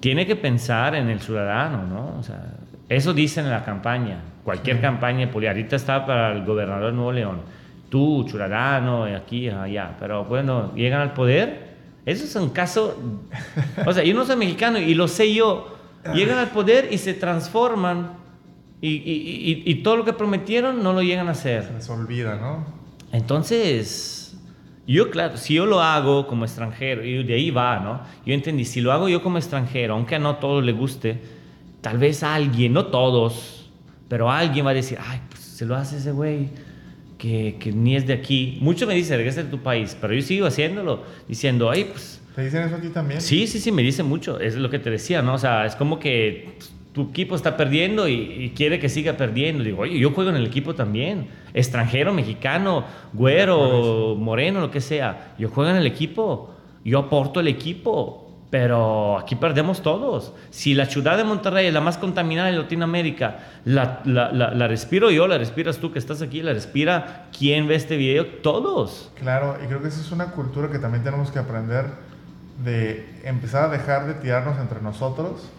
tiene 0.02 0.28
que 0.28 0.36
pensar 0.36 0.96
en 0.96 1.10
el 1.10 1.22
ciudadano, 1.22 1.86
¿no? 1.86 2.20
O 2.20 2.24
sea, 2.24 2.44
eso 2.90 3.14
dicen 3.14 3.46
en 3.46 3.52
la 3.52 3.64
campaña, 3.64 4.20
cualquier 4.44 4.82
campaña 4.82 5.32
política. 5.32 5.52
Ahorita 5.52 5.76
está 5.78 6.06
para 6.06 6.34
el 6.34 6.44
gobernador 6.44 6.88
de 6.88 6.92
Nuevo 6.92 7.12
León 7.14 7.62
tú, 7.92 8.26
ciudadano, 8.28 9.04
aquí, 9.04 9.50
allá, 9.50 9.98
pero 10.00 10.24
bueno, 10.24 10.74
llegan 10.74 11.02
al 11.02 11.14
poder. 11.14 11.72
Eso 12.06 12.24
es 12.24 12.36
un 12.36 12.50
caso, 12.50 12.98
o 13.86 13.94
sea, 13.94 14.04
yo 14.04 14.16
no 14.16 14.26
soy 14.26 14.38
mexicano 14.38 14.80
y 14.80 14.96
lo 14.96 15.08
sé 15.08 15.32
yo. 15.32 15.78
Llegan 16.16 16.40
al 16.40 16.48
poder 16.48 16.88
y 16.90 16.98
se 16.98 17.14
transforman 17.14 18.14
y, 18.80 18.90
y, 18.90 19.62
y, 19.64 19.76
todo 19.84 19.98
lo 19.98 20.06
que 20.06 20.14
prometieron 20.14 20.82
no 20.82 20.94
lo 20.94 21.04
llegan 21.04 21.28
a 21.28 21.32
hacer. 21.32 21.66
Se 21.66 21.74
les 21.74 21.90
olvida, 21.92 22.38
¿no? 22.38 22.66
Entonces, 23.12 24.21
yo, 24.92 25.10
claro, 25.10 25.38
si 25.38 25.54
yo 25.56 25.66
lo 25.66 25.82
hago 25.82 26.28
como 26.28 26.46
extranjero, 26.46 27.06
y 27.06 27.24
de 27.24 27.34
ahí 27.34 27.52
va, 27.52 27.80
¿no? 27.80 28.02
Yo 28.26 28.34
entendí, 28.34 28.66
si 28.66 28.82
lo 28.82 28.92
hago 28.92 29.10
yo 29.10 29.22
como 29.22 29.38
extranjero, 29.38 29.94
aunque 29.94 30.16
a 30.16 30.20
no 30.20 30.38
todos 30.38 30.64
le 30.64 30.72
guste, 30.72 31.20
tal 31.82 31.98
vez 31.98 32.24
a 32.24 32.36
alguien, 32.36 32.74
no 32.74 32.88
todos, 32.88 33.70
pero 34.08 34.32
alguien 34.32 34.66
va 34.66 34.72
a 34.72 34.74
decir, 34.74 34.98
ay, 35.02 35.22
pues 35.30 35.42
se 35.42 35.66
lo 35.66 35.76
hace 35.76 35.98
ese 35.98 36.12
güey 36.12 36.50
que, 37.18 37.58
que, 37.60 37.72
ni 37.72 37.96
es 37.96 38.08
de 38.08 38.14
aquí. 38.14 38.58
Mucho 38.62 38.88
me 38.88 38.96
dicen, 38.96 39.18
regresa 39.18 39.44
de 39.44 39.50
tu 39.50 39.60
país, 39.60 39.96
pero 40.00 40.14
yo 40.14 40.22
sigo 40.22 40.48
haciéndolo, 40.48 41.04
diciendo, 41.28 41.70
ay, 41.70 41.86
pues... 41.86 42.22
¿Te 42.36 42.44
dicen 42.44 42.64
eso 42.64 42.76
a 42.76 42.82
ti 42.82 42.90
también? 42.90 43.22
Sí, 43.22 43.46
sí, 43.46 43.60
sí, 43.60 43.72
me 43.72 43.84
dicen 43.84 44.06
mucho, 44.06 44.40
es 44.40 44.56
lo 44.56 44.70
que 44.70 44.80
te 44.80 44.90
decía, 44.90 45.22
¿no? 45.22 45.36
O 45.36 45.38
sea, 45.38 45.66
es 45.66 45.76
como 45.76 46.00
que 46.00 46.58
tu 46.94 47.10
equipo 47.10 47.36
está 47.36 47.56
perdiendo 47.56 48.08
y, 48.08 48.52
quiere 48.56 48.80
que 48.80 48.90
siga 48.90 49.14
perdiendo. 49.14 49.64
Digo, 49.64 49.82
oye, 49.82 49.98
yo 49.98 50.12
juego 50.12 50.30
en 50.30 50.36
el 50.36 50.46
equipo 50.46 50.76
también, 50.76 51.30
extranjero, 51.54 52.14
mexicano, 52.14 52.84
güero, 53.14 54.16
moreno, 54.16 54.60
lo 54.60 54.72
que 54.72 54.82
sea. 54.82 55.34
Yo 55.38 55.50
juego 55.50 55.70
en 55.70 55.78
el 55.78 55.88
equipo, 55.88 56.54
yo 56.84 57.00
aporto 57.00 57.40
el 57.40 57.48
equipo, 57.48 58.46
pero 58.50 59.18
aquí 59.18 59.36
perdemos 59.36 59.82
todos. 59.82 60.34
Si 60.50 60.74
la 60.74 60.86
ciudad 60.86 61.16
de 61.16 61.24
Monterrey 61.24 61.68
es 61.68 61.74
la 61.74 61.80
más 61.80 61.98
contaminada 61.98 62.52
de 62.52 62.58
Latinoamérica, 62.58 63.40
la, 63.64 64.02
la, 64.04 64.32
la, 64.32 64.68
respiro 64.68 65.10
yo, 65.12 65.28
la 65.28 65.38
respiras 65.38 65.78
tú 65.78 65.94
que 65.94 66.00
estás 66.00 66.22
aquí, 66.22 66.42
la 66.42 66.52
respira 66.52 67.30
quien 67.38 67.68
ve 67.70 67.76
este 67.76 67.96
video, 67.96 68.26
todos. 68.26 69.14
Claro, 69.16 69.58
y 69.64 69.68
creo 69.68 69.82
que 69.82 69.88
esa 69.88 70.02
es 70.02 70.12
una 70.12 70.32
cultura 70.32 70.70
que 70.70 70.80
también 70.80 71.06
tenemos 71.06 71.32
que 71.32 71.40
aprender 71.40 71.86
de 72.66 73.22
empezar 73.24 73.70
a 73.70 73.70
dejar 73.70 74.08
de 74.08 74.16
tirarnos 74.16 74.60
entre 74.60 74.82
nosotros 74.82 75.50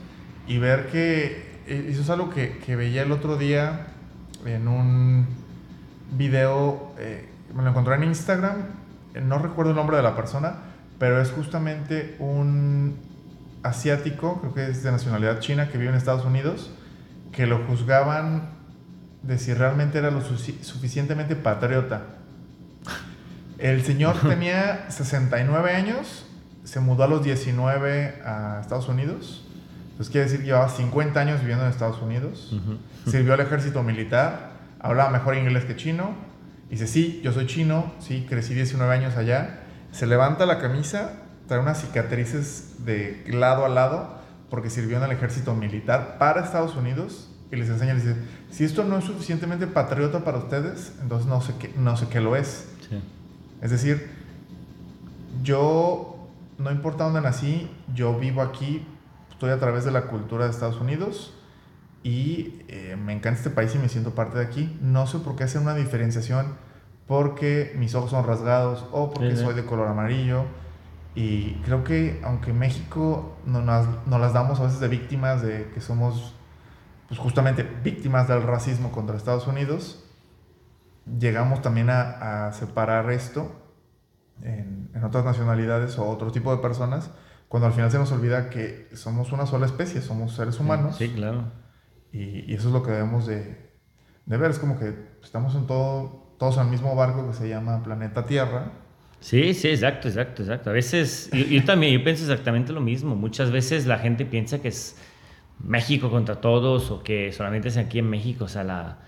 y 0.46 0.58
ver 0.58 0.88
que 0.88 1.60
eh, 1.66 1.86
eso 1.90 2.02
es 2.02 2.10
algo 2.10 2.30
que, 2.30 2.58
que 2.58 2.76
veía 2.76 3.02
el 3.02 3.12
otro 3.12 3.36
día 3.36 3.86
en 4.44 4.68
un 4.68 5.26
video, 6.12 6.92
eh, 6.98 7.28
me 7.54 7.62
lo 7.62 7.70
encontré 7.70 7.94
en 7.94 8.04
Instagram, 8.04 8.64
no 9.22 9.38
recuerdo 9.38 9.70
el 9.70 9.76
nombre 9.76 9.96
de 9.96 10.02
la 10.02 10.16
persona, 10.16 10.56
pero 10.98 11.20
es 11.20 11.30
justamente 11.30 12.16
un 12.18 12.96
asiático, 13.62 14.40
creo 14.40 14.54
que 14.54 14.70
es 14.70 14.82
de 14.82 14.90
nacionalidad 14.90 15.40
china, 15.40 15.68
que 15.68 15.78
vive 15.78 15.90
en 15.90 15.96
Estados 15.96 16.24
Unidos, 16.24 16.70
que 17.32 17.46
lo 17.46 17.64
juzgaban 17.66 18.50
de 19.22 19.38
si 19.38 19.54
realmente 19.54 19.98
era 19.98 20.10
lo 20.10 20.20
suficientemente 20.20 21.36
patriota. 21.36 22.02
El 23.58 23.82
señor 23.82 24.16
tenía 24.28 24.90
69 24.90 25.74
años, 25.74 26.26
se 26.64 26.80
mudó 26.80 27.04
a 27.04 27.08
los 27.08 27.22
19 27.22 28.22
a 28.24 28.58
Estados 28.60 28.88
Unidos, 28.88 29.41
entonces 29.92 30.10
quiere 30.10 30.24
decir 30.24 30.40
que 30.40 30.46
llevaba 30.46 30.68
50 30.68 31.20
años 31.20 31.40
viviendo 31.40 31.64
en 31.64 31.70
Estados 31.70 32.00
Unidos, 32.02 32.56
sirvió 33.06 33.34
al 33.34 33.40
ejército 33.40 33.82
militar, 33.82 34.52
hablaba 34.80 35.10
mejor 35.10 35.36
inglés 35.36 35.64
que 35.64 35.76
chino, 35.76 36.14
dice, 36.68 36.86
sí, 36.86 37.20
yo 37.22 37.32
soy 37.32 37.46
chino, 37.46 37.92
sí, 38.00 38.26
crecí 38.28 38.54
19 38.54 38.92
años 38.92 39.16
allá, 39.16 39.60
se 39.92 40.06
levanta 40.06 40.46
la 40.46 40.58
camisa, 40.58 41.12
trae 41.46 41.60
unas 41.60 41.80
cicatrices 41.80 42.84
de 42.84 43.24
lado 43.28 43.64
a 43.64 43.68
lado 43.68 44.18
porque 44.50 44.70
sirvió 44.70 44.96
en 44.96 45.04
el 45.04 45.12
ejército 45.12 45.54
militar 45.54 46.16
para 46.18 46.42
Estados 46.42 46.74
Unidos 46.74 47.30
y 47.50 47.56
les 47.56 47.68
enseña, 47.68 47.92
les 47.92 48.04
dice, 48.04 48.16
si 48.50 48.64
esto 48.64 48.82
no 48.84 48.98
es 48.98 49.04
suficientemente 49.04 49.66
patriota 49.66 50.24
para 50.24 50.38
ustedes, 50.38 50.92
entonces 51.02 51.28
no 51.28 51.42
sé 51.42 51.54
qué, 51.58 51.74
no 51.76 51.96
sé 51.96 52.08
qué 52.08 52.20
lo 52.20 52.34
es. 52.34 52.68
Es 53.60 53.70
decir, 53.70 54.10
yo, 55.42 56.28
no 56.58 56.70
importa 56.70 57.04
dónde 57.04 57.20
nací, 57.20 57.70
yo 57.94 58.18
vivo 58.18 58.42
aquí, 58.42 58.84
estoy 59.42 59.50
a 59.50 59.58
través 59.58 59.84
de 59.84 59.90
la 59.90 60.02
cultura 60.02 60.44
de 60.44 60.52
Estados 60.52 60.80
Unidos 60.80 61.34
y 62.04 62.62
eh, 62.68 62.96
me 62.96 63.12
encanta 63.12 63.38
este 63.38 63.50
país 63.50 63.74
y 63.74 63.78
me 63.78 63.88
siento 63.88 64.14
parte 64.14 64.38
de 64.38 64.44
aquí. 64.44 64.78
No 64.80 65.08
sé 65.08 65.18
por 65.18 65.34
qué 65.34 65.42
hacer 65.42 65.60
una 65.60 65.74
diferenciación 65.74 66.54
porque 67.08 67.74
mis 67.76 67.96
ojos 67.96 68.12
son 68.12 68.24
rasgados 68.24 68.86
o 68.92 69.10
porque 69.10 69.34
soy 69.34 69.54
de 69.54 69.64
color 69.64 69.88
amarillo. 69.88 70.44
Y 71.16 71.54
creo 71.64 71.82
que 71.82 72.20
aunque 72.22 72.52
México 72.52 73.36
no 73.44 73.62
nos, 73.62 73.88
no 74.06 74.20
las 74.20 74.32
damos 74.32 74.60
a 74.60 74.62
veces 74.62 74.78
de 74.78 74.86
víctimas 74.86 75.42
de 75.42 75.68
que 75.74 75.80
somos 75.80 76.36
pues 77.08 77.18
justamente 77.18 77.64
víctimas 77.82 78.28
del 78.28 78.44
racismo 78.44 78.92
contra 78.92 79.16
Estados 79.16 79.48
Unidos, 79.48 80.08
llegamos 81.18 81.62
también 81.62 81.90
a, 81.90 82.46
a 82.46 82.52
separar 82.52 83.10
esto 83.10 83.50
en, 84.40 84.88
en, 84.94 85.02
otras 85.02 85.24
nacionalidades 85.24 85.98
o 85.98 86.08
otro 86.08 86.30
tipo 86.30 86.54
de 86.54 86.62
personas 86.62 87.10
cuando 87.52 87.66
al 87.66 87.74
final 87.74 87.90
se 87.90 87.98
nos 87.98 88.10
olvida 88.12 88.48
que 88.48 88.88
somos 88.94 89.30
una 89.30 89.44
sola 89.44 89.66
especie, 89.66 90.00
somos 90.00 90.34
seres 90.34 90.58
humanos. 90.58 90.96
Sí, 90.96 91.10
claro. 91.10 91.52
Y, 92.10 92.50
y 92.50 92.54
eso 92.54 92.68
es 92.68 92.72
lo 92.72 92.82
que 92.82 92.92
debemos 92.92 93.26
de, 93.26 93.74
de, 94.24 94.36
ver. 94.38 94.50
Es 94.50 94.58
como 94.58 94.78
que 94.78 94.94
estamos 95.22 95.54
en 95.54 95.66
todo, 95.66 96.34
todos 96.38 96.56
en 96.56 96.62
el 96.62 96.68
mismo 96.70 96.96
barco 96.96 97.26
que 97.26 97.34
se 97.34 97.50
llama 97.50 97.82
planeta 97.82 98.24
Tierra. 98.24 98.72
Sí, 99.20 99.52
sí, 99.52 99.68
exacto, 99.68 100.08
exacto, 100.08 100.40
exacto. 100.40 100.70
A 100.70 100.72
veces, 100.72 101.28
yo, 101.30 101.44
yo 101.44 101.62
también, 101.66 101.92
yo 101.92 102.02
pienso 102.02 102.22
exactamente 102.22 102.72
lo 102.72 102.80
mismo. 102.80 103.16
Muchas 103.16 103.50
veces 103.50 103.84
la 103.84 103.98
gente 103.98 104.24
piensa 104.24 104.62
que 104.62 104.68
es 104.68 104.96
México 105.58 106.10
contra 106.10 106.40
todos 106.40 106.90
o 106.90 107.02
que 107.02 107.32
solamente 107.32 107.68
es 107.68 107.76
aquí 107.76 107.98
en 107.98 108.08
México. 108.08 108.46
O 108.46 108.48
sea, 108.48 108.64
la, 108.64 108.98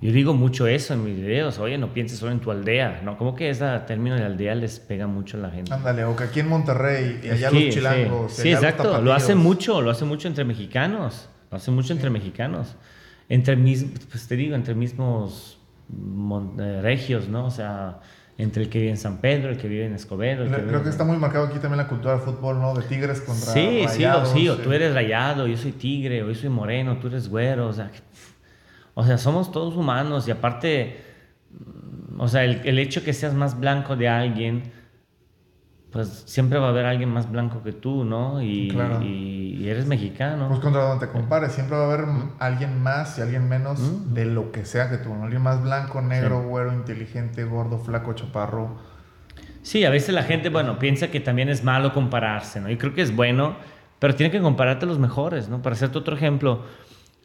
yo 0.00 0.12
digo 0.12 0.34
mucho 0.34 0.66
eso 0.66 0.94
en 0.94 1.04
mis 1.04 1.16
videos. 1.16 1.58
Oye, 1.58 1.78
no 1.78 1.92
pienses 1.92 2.18
solo 2.18 2.32
en 2.32 2.40
tu 2.40 2.50
aldea. 2.50 3.00
¿no? 3.02 3.16
Como 3.16 3.34
que 3.34 3.48
ese 3.48 3.66
término 3.86 4.16
de 4.16 4.24
aldea 4.24 4.54
les 4.54 4.78
pega 4.78 5.06
mucho 5.06 5.38
a 5.38 5.40
la 5.40 5.50
gente. 5.50 5.72
Ándale, 5.72 6.04
o 6.04 6.14
que 6.14 6.24
aquí 6.24 6.40
en 6.40 6.48
Monterrey 6.48 7.20
y 7.22 7.30
allá 7.30 7.50
los 7.50 7.62
chilangos. 7.70 8.32
Sí, 8.32 8.52
exacto. 8.52 9.00
Lo 9.00 9.12
hace 9.12 9.34
mucho, 9.34 9.80
lo 9.80 9.90
hace 9.90 10.04
mucho 10.04 10.28
entre 10.28 10.44
mexicanos. 10.44 11.28
Lo 11.50 11.56
hace 11.56 11.70
mucho 11.70 11.92
entre 11.92 12.10
mexicanos. 12.10 12.76
Entre 13.28 13.56
mis, 13.56 13.84
pues 14.10 14.28
te 14.28 14.36
digo, 14.36 14.54
entre 14.54 14.74
mismos 14.74 15.58
eh, 16.58 16.80
regios, 16.82 17.28
¿no? 17.28 17.46
O 17.46 17.50
sea, 17.50 18.00
entre 18.38 18.64
el 18.64 18.68
que 18.68 18.80
vive 18.80 18.90
en 18.90 18.98
San 18.98 19.18
Pedro, 19.18 19.50
el 19.50 19.56
que 19.56 19.66
vive 19.66 19.86
en 19.86 19.94
Escobedo. 19.94 20.44
Creo 20.44 20.58
que, 20.58 20.66
vive... 20.66 20.82
que 20.82 20.88
está 20.90 21.04
muy 21.04 21.16
marcado 21.16 21.46
aquí 21.46 21.58
también 21.58 21.78
la 21.78 21.88
cultura 21.88 22.14
del 22.14 22.22
fútbol, 22.22 22.60
¿no? 22.60 22.74
De 22.74 22.82
tigres 22.82 23.20
contra 23.20 23.52
sí, 23.52 23.84
rayados. 23.86 24.28
Sí, 24.30 24.40
sí, 24.40 24.48
o 24.48 24.56
tú 24.56 24.72
eres 24.72 24.92
rayado, 24.92 25.46
yo 25.46 25.56
soy 25.56 25.72
tigre, 25.72 26.22
o 26.22 26.28
yo 26.28 26.34
soy 26.34 26.50
moreno, 26.50 26.98
tú 26.98 27.08
eres 27.08 27.28
güero, 27.28 27.68
o 27.68 27.72
sea, 27.72 27.90
o 28.98 29.04
sea, 29.04 29.18
somos 29.18 29.52
todos 29.52 29.76
humanos 29.76 30.26
y 30.26 30.30
aparte, 30.30 31.02
o 32.16 32.28
sea, 32.28 32.44
el, 32.44 32.62
el 32.64 32.78
hecho 32.78 33.04
que 33.04 33.12
seas 33.12 33.34
más 33.34 33.60
blanco 33.60 33.94
de 33.94 34.08
alguien, 34.08 34.72
pues 35.92 36.24
siempre 36.26 36.58
va 36.58 36.66
a 36.66 36.70
haber 36.70 36.84
alguien 36.86 37.10
más 37.10 37.30
blanco 37.30 37.62
que 37.62 37.72
tú, 37.72 38.04
¿no? 38.04 38.42
Y, 38.42 38.68
Claro. 38.68 39.02
y, 39.02 39.54
y 39.60 39.68
eres 39.68 39.86
mexicano. 39.86 40.48
Pues 40.48 40.60
contra 40.60 40.82
donde 40.88 41.06
te 41.06 41.12
compares, 41.12 41.52
siempre 41.52 41.76
va 41.76 41.84
a 41.84 41.86
haber 41.94 42.06
alguien 42.38 42.82
más 42.82 43.18
y 43.18 43.22
alguien 43.22 43.48
menos 43.48 43.78
Mm. 43.80 44.14
de 44.14 44.24
lo 44.26 44.50
que 44.50 44.64
sea 44.64 44.90
que 44.90 44.96
tú, 44.98 45.14
¿no? 45.14 45.24
Alguien 45.24 45.42
más 45.42 45.62
blanco, 45.62 46.00
negro, 46.02 46.40
Sí. 46.42 46.48
güero, 46.48 46.72
inteligente, 46.72 47.44
gordo, 47.44 47.78
flaco, 47.78 48.12
chaparro. 48.14 48.76
Sí, 49.62 49.84
a 49.84 49.90
veces 49.90 50.14
la 50.14 50.22
gente, 50.22 50.48
bueno, 50.48 50.78
piensa 50.78 51.08
que 51.10 51.20
también 51.20 51.48
es 51.48 51.64
malo 51.64 51.92
compararse, 51.92 52.60
¿no? 52.60 52.70
Y 52.70 52.76
creo 52.76 52.94
que 52.94 53.02
es 53.02 53.14
bueno, 53.14 53.56
pero 53.98 54.14
tiene 54.14 54.30
que 54.30 54.40
compararte 54.40 54.84
a 54.84 54.88
los 54.88 54.98
mejores, 54.98 55.48
¿no? 55.48 55.62
Para 55.62 55.74
hacerte 55.74 55.98
otro 55.98 56.14
ejemplo, 56.16 56.62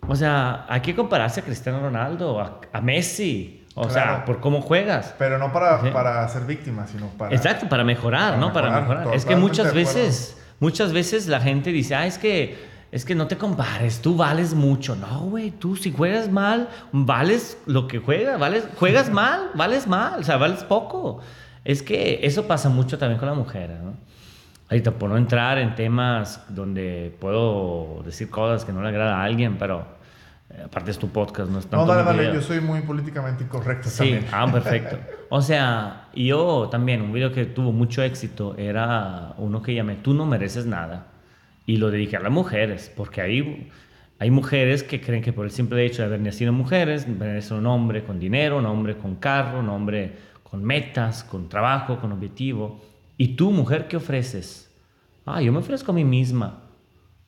o 0.08 0.16
sea, 0.16 0.66
hay 0.68 0.82
que 0.82 0.96
compararse 0.96 1.40
a 1.42 1.44
Cristiano 1.44 1.80
Ronaldo, 1.80 2.40
a, 2.40 2.60
a 2.74 2.82
Messi, 2.82 3.66
o 3.76 3.90
sea, 3.90 4.26
por 4.26 4.40
cómo 4.42 4.62
juegas. 4.62 5.16
Pero 5.18 5.38
no 5.38 5.54
para, 5.54 5.82
Sí. 5.82 5.90
para 5.92 6.28
ser 6.28 6.44
víctima, 6.44 6.88
sino 6.88 7.08
para... 7.08 7.34
Exacto, 7.36 7.70
para 7.70 7.84
mejorar, 7.84 8.32
para 8.32 8.38
¿no? 8.38 8.54
Para 8.54 8.82
mejorar, 8.82 9.16
Es 9.16 9.26
que 9.26 9.36
muchas 9.36 9.74
veces, 9.74 10.38
muchas 10.60 10.92
veces 10.92 11.28
la 11.28 11.40
gente 11.40 11.72
dice, 11.72 11.96
ah, 11.96 12.06
es 12.06 12.18
que, 12.18 12.58
es 12.92 13.06
que 13.06 13.16
no 13.16 13.28
te 13.28 13.38
compares, 13.38 14.02
tú 14.02 14.18
vales 14.18 14.54
mucho. 14.54 14.96
No, 14.98 15.22
güey, 15.22 15.52
tú 15.52 15.78
si 15.78 15.92
juegas 15.94 16.30
mal, 16.30 16.68
vales 16.92 17.58
lo 17.66 17.88
que 17.88 18.00
juegas, 18.00 18.38
vales, 18.40 18.66
juegas 18.78 19.10
mal, 19.22 19.52
vales 19.54 19.88
mal, 19.88 20.20
o 20.20 20.24
sea, 20.24 20.36
vales 20.38 20.64
poco. 20.64 21.20
Es 21.64 21.82
que 21.84 22.20
eso 22.24 22.48
pasa 22.48 22.68
mucho 22.70 22.98
también 22.98 23.20
con 23.20 23.30
la 23.30 23.36
mujer, 23.36 23.70
¿no? 23.82 23.94
Ahorita, 24.72 24.92
por 24.92 25.10
no 25.10 25.18
entrar 25.18 25.58
en 25.58 25.76
temas 25.76 26.44
donde 26.50 27.14
puedo 27.20 28.02
decir 28.06 28.30
cosas 28.30 28.64
que 28.66 28.72
no 28.72 28.82
le 28.82 28.88
agrada 28.90 29.18
a 29.20 29.24
alguien, 29.26 29.58
pero 29.60 29.86
eh, 30.50 30.62
aparte 30.66 30.92
es 30.92 30.98
tu 30.98 31.10
podcast, 31.10 31.52
no 31.52 31.60
es 31.60 31.66
tanto 31.68 31.86
No, 31.86 31.92
dale, 31.92 32.04
dale, 32.06 32.22
video. 32.22 32.36
yo 32.36 32.42
soy 32.42 32.62
muy 32.62 32.80
políticamente 32.82 33.44
incorrecto 33.44 33.90
Sí, 33.90 33.98
también. 33.98 34.26
ah, 34.32 34.50
perfecto. 34.52 34.98
O 35.30 35.42
sea, 35.42 36.08
yo 36.16 36.70
también, 36.72 37.02
un 37.02 37.12
video 37.12 37.34
que 37.34 37.46
tuvo 37.46 37.74
mucho 37.74 38.02
éxito 38.02 38.56
era 38.58 39.34
uno 39.38 39.62
que 39.62 39.74
llamé 39.76 39.96
Tú 39.96 40.14
no 40.14 40.26
mereces 40.26 40.66
nada. 40.66 41.08
Y 41.66 41.78
lo 41.78 41.92
dediqué 41.92 42.16
a 42.18 42.22
las 42.22 42.32
mujeres, 42.32 42.92
porque 42.96 43.22
hay, 43.22 43.70
hay 44.20 44.32
mujeres 44.32 44.84
que 44.84 45.00
creen 45.02 45.22
que 45.22 45.32
por 45.34 45.46
el 45.46 45.52
simple 45.52 45.86
hecho 45.86 46.02
de 46.02 46.08
haber 46.08 46.22
nacido 46.22 46.54
mujeres, 46.54 47.08
merecen 47.08 47.58
un 47.58 47.66
hombre 47.68 48.04
con 48.04 48.20
dinero, 48.20 48.58
un 48.58 48.66
hombre 48.66 48.96
con 48.98 49.16
carro, 49.18 49.60
un 49.60 49.70
hombre 49.70 50.16
con 50.44 50.64
metas, 50.64 51.24
con 51.26 51.50
trabajo, 51.50 52.00
con 52.00 52.12
objetivo. 52.14 52.82
¿Y 53.18 53.36
tú, 53.36 53.52
mujer, 53.52 53.88
qué 53.88 53.98
ofreces? 53.98 54.70
Ah, 55.26 55.42
yo 55.42 55.52
me 55.52 55.60
ofrezco 55.60 55.92
a 55.92 55.96
mí 55.96 56.04
misma. 56.04 56.64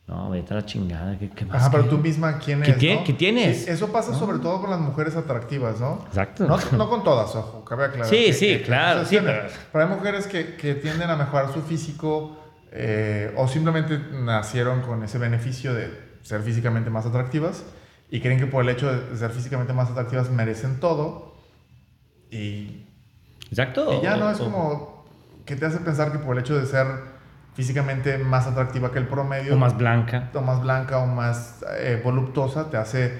No, 0.07 0.29
vete 0.31 0.53
a 0.53 0.57
la 0.57 0.65
chingada. 0.65 1.17
¿Qué, 1.17 1.29
qué 1.29 1.45
más 1.45 1.61
Ajá, 1.61 1.71
pero 1.71 1.85
tú 1.85 1.97
misma, 1.97 2.37
¿quién 2.39 2.61
¿Qué 2.61 2.71
es? 2.71 2.77
tie- 2.77 2.95
no? 2.97 3.03
qué 3.05 3.13
tienes? 3.13 3.63
Sí, 3.65 3.71
eso 3.71 3.87
pasa 3.91 4.13
sobre 4.13 4.39
todo 4.39 4.59
con 4.59 4.69
las 4.69 4.79
mujeres 4.79 5.15
atractivas, 5.15 5.79
¿no? 5.79 6.03
Exacto. 6.07 6.45
No, 6.45 6.57
no 6.77 6.89
con 6.89 7.03
todas, 7.03 7.33
ojo, 7.35 7.63
cabe 7.63 7.85
aclarar. 7.85 8.07
Sí, 8.09 8.25
que- 8.25 8.33
sí, 8.33 8.47
que- 8.47 8.61
claro, 8.63 9.05
sí, 9.05 9.17
pero- 9.23 9.47
Pero 9.71 9.83
hay 9.85 9.89
mujeres 9.95 10.27
que, 10.27 10.55
que 10.55 10.75
tienden 10.75 11.09
a 11.09 11.15
mejorar 11.15 11.53
su 11.53 11.61
físico 11.61 12.37
eh, 12.71 13.31
o 13.37 13.47
simplemente 13.47 13.97
nacieron 14.11 14.81
con 14.81 15.03
ese 15.03 15.19
beneficio 15.19 15.73
de 15.73 15.89
ser 16.23 16.41
físicamente 16.41 16.89
más 16.89 17.05
atractivas 17.05 17.63
y 18.09 18.19
creen 18.19 18.39
que 18.39 18.47
por 18.47 18.63
el 18.63 18.69
hecho 18.69 18.91
de 18.91 19.15
ser 19.15 19.29
físicamente 19.31 19.71
más 19.73 19.89
atractivas 19.91 20.29
merecen 20.31 20.79
todo 20.79 21.35
y, 22.31 22.83
Exacto. 23.49 23.93
y 23.99 24.03
ya 24.03 24.17
no 24.17 24.27
O- 24.27 24.31
es 24.31 24.39
o- 24.39 24.43
como 24.45 24.92
que 25.45 25.55
te 25.55 25.65
hace 25.65 25.79
pensar 25.79 26.11
que 26.11 26.19
por 26.19 26.35
el 26.37 26.41
hecho 26.43 26.57
de 26.59 26.65
ser 26.65 26.87
físicamente 27.53 28.17
más 28.17 28.47
atractiva 28.47 28.91
que 28.91 28.99
el 28.99 29.07
promedio 29.07 29.53
O 29.53 29.57
más 29.57 29.77
blanca. 29.77 30.29
o 30.33 30.41
más 30.41 30.61
blanca 30.61 30.99
o 30.99 31.05
más 31.05 31.63
eh, 31.77 32.01
voluptuosa 32.03 32.69
te 32.69 32.77
hace 32.77 33.19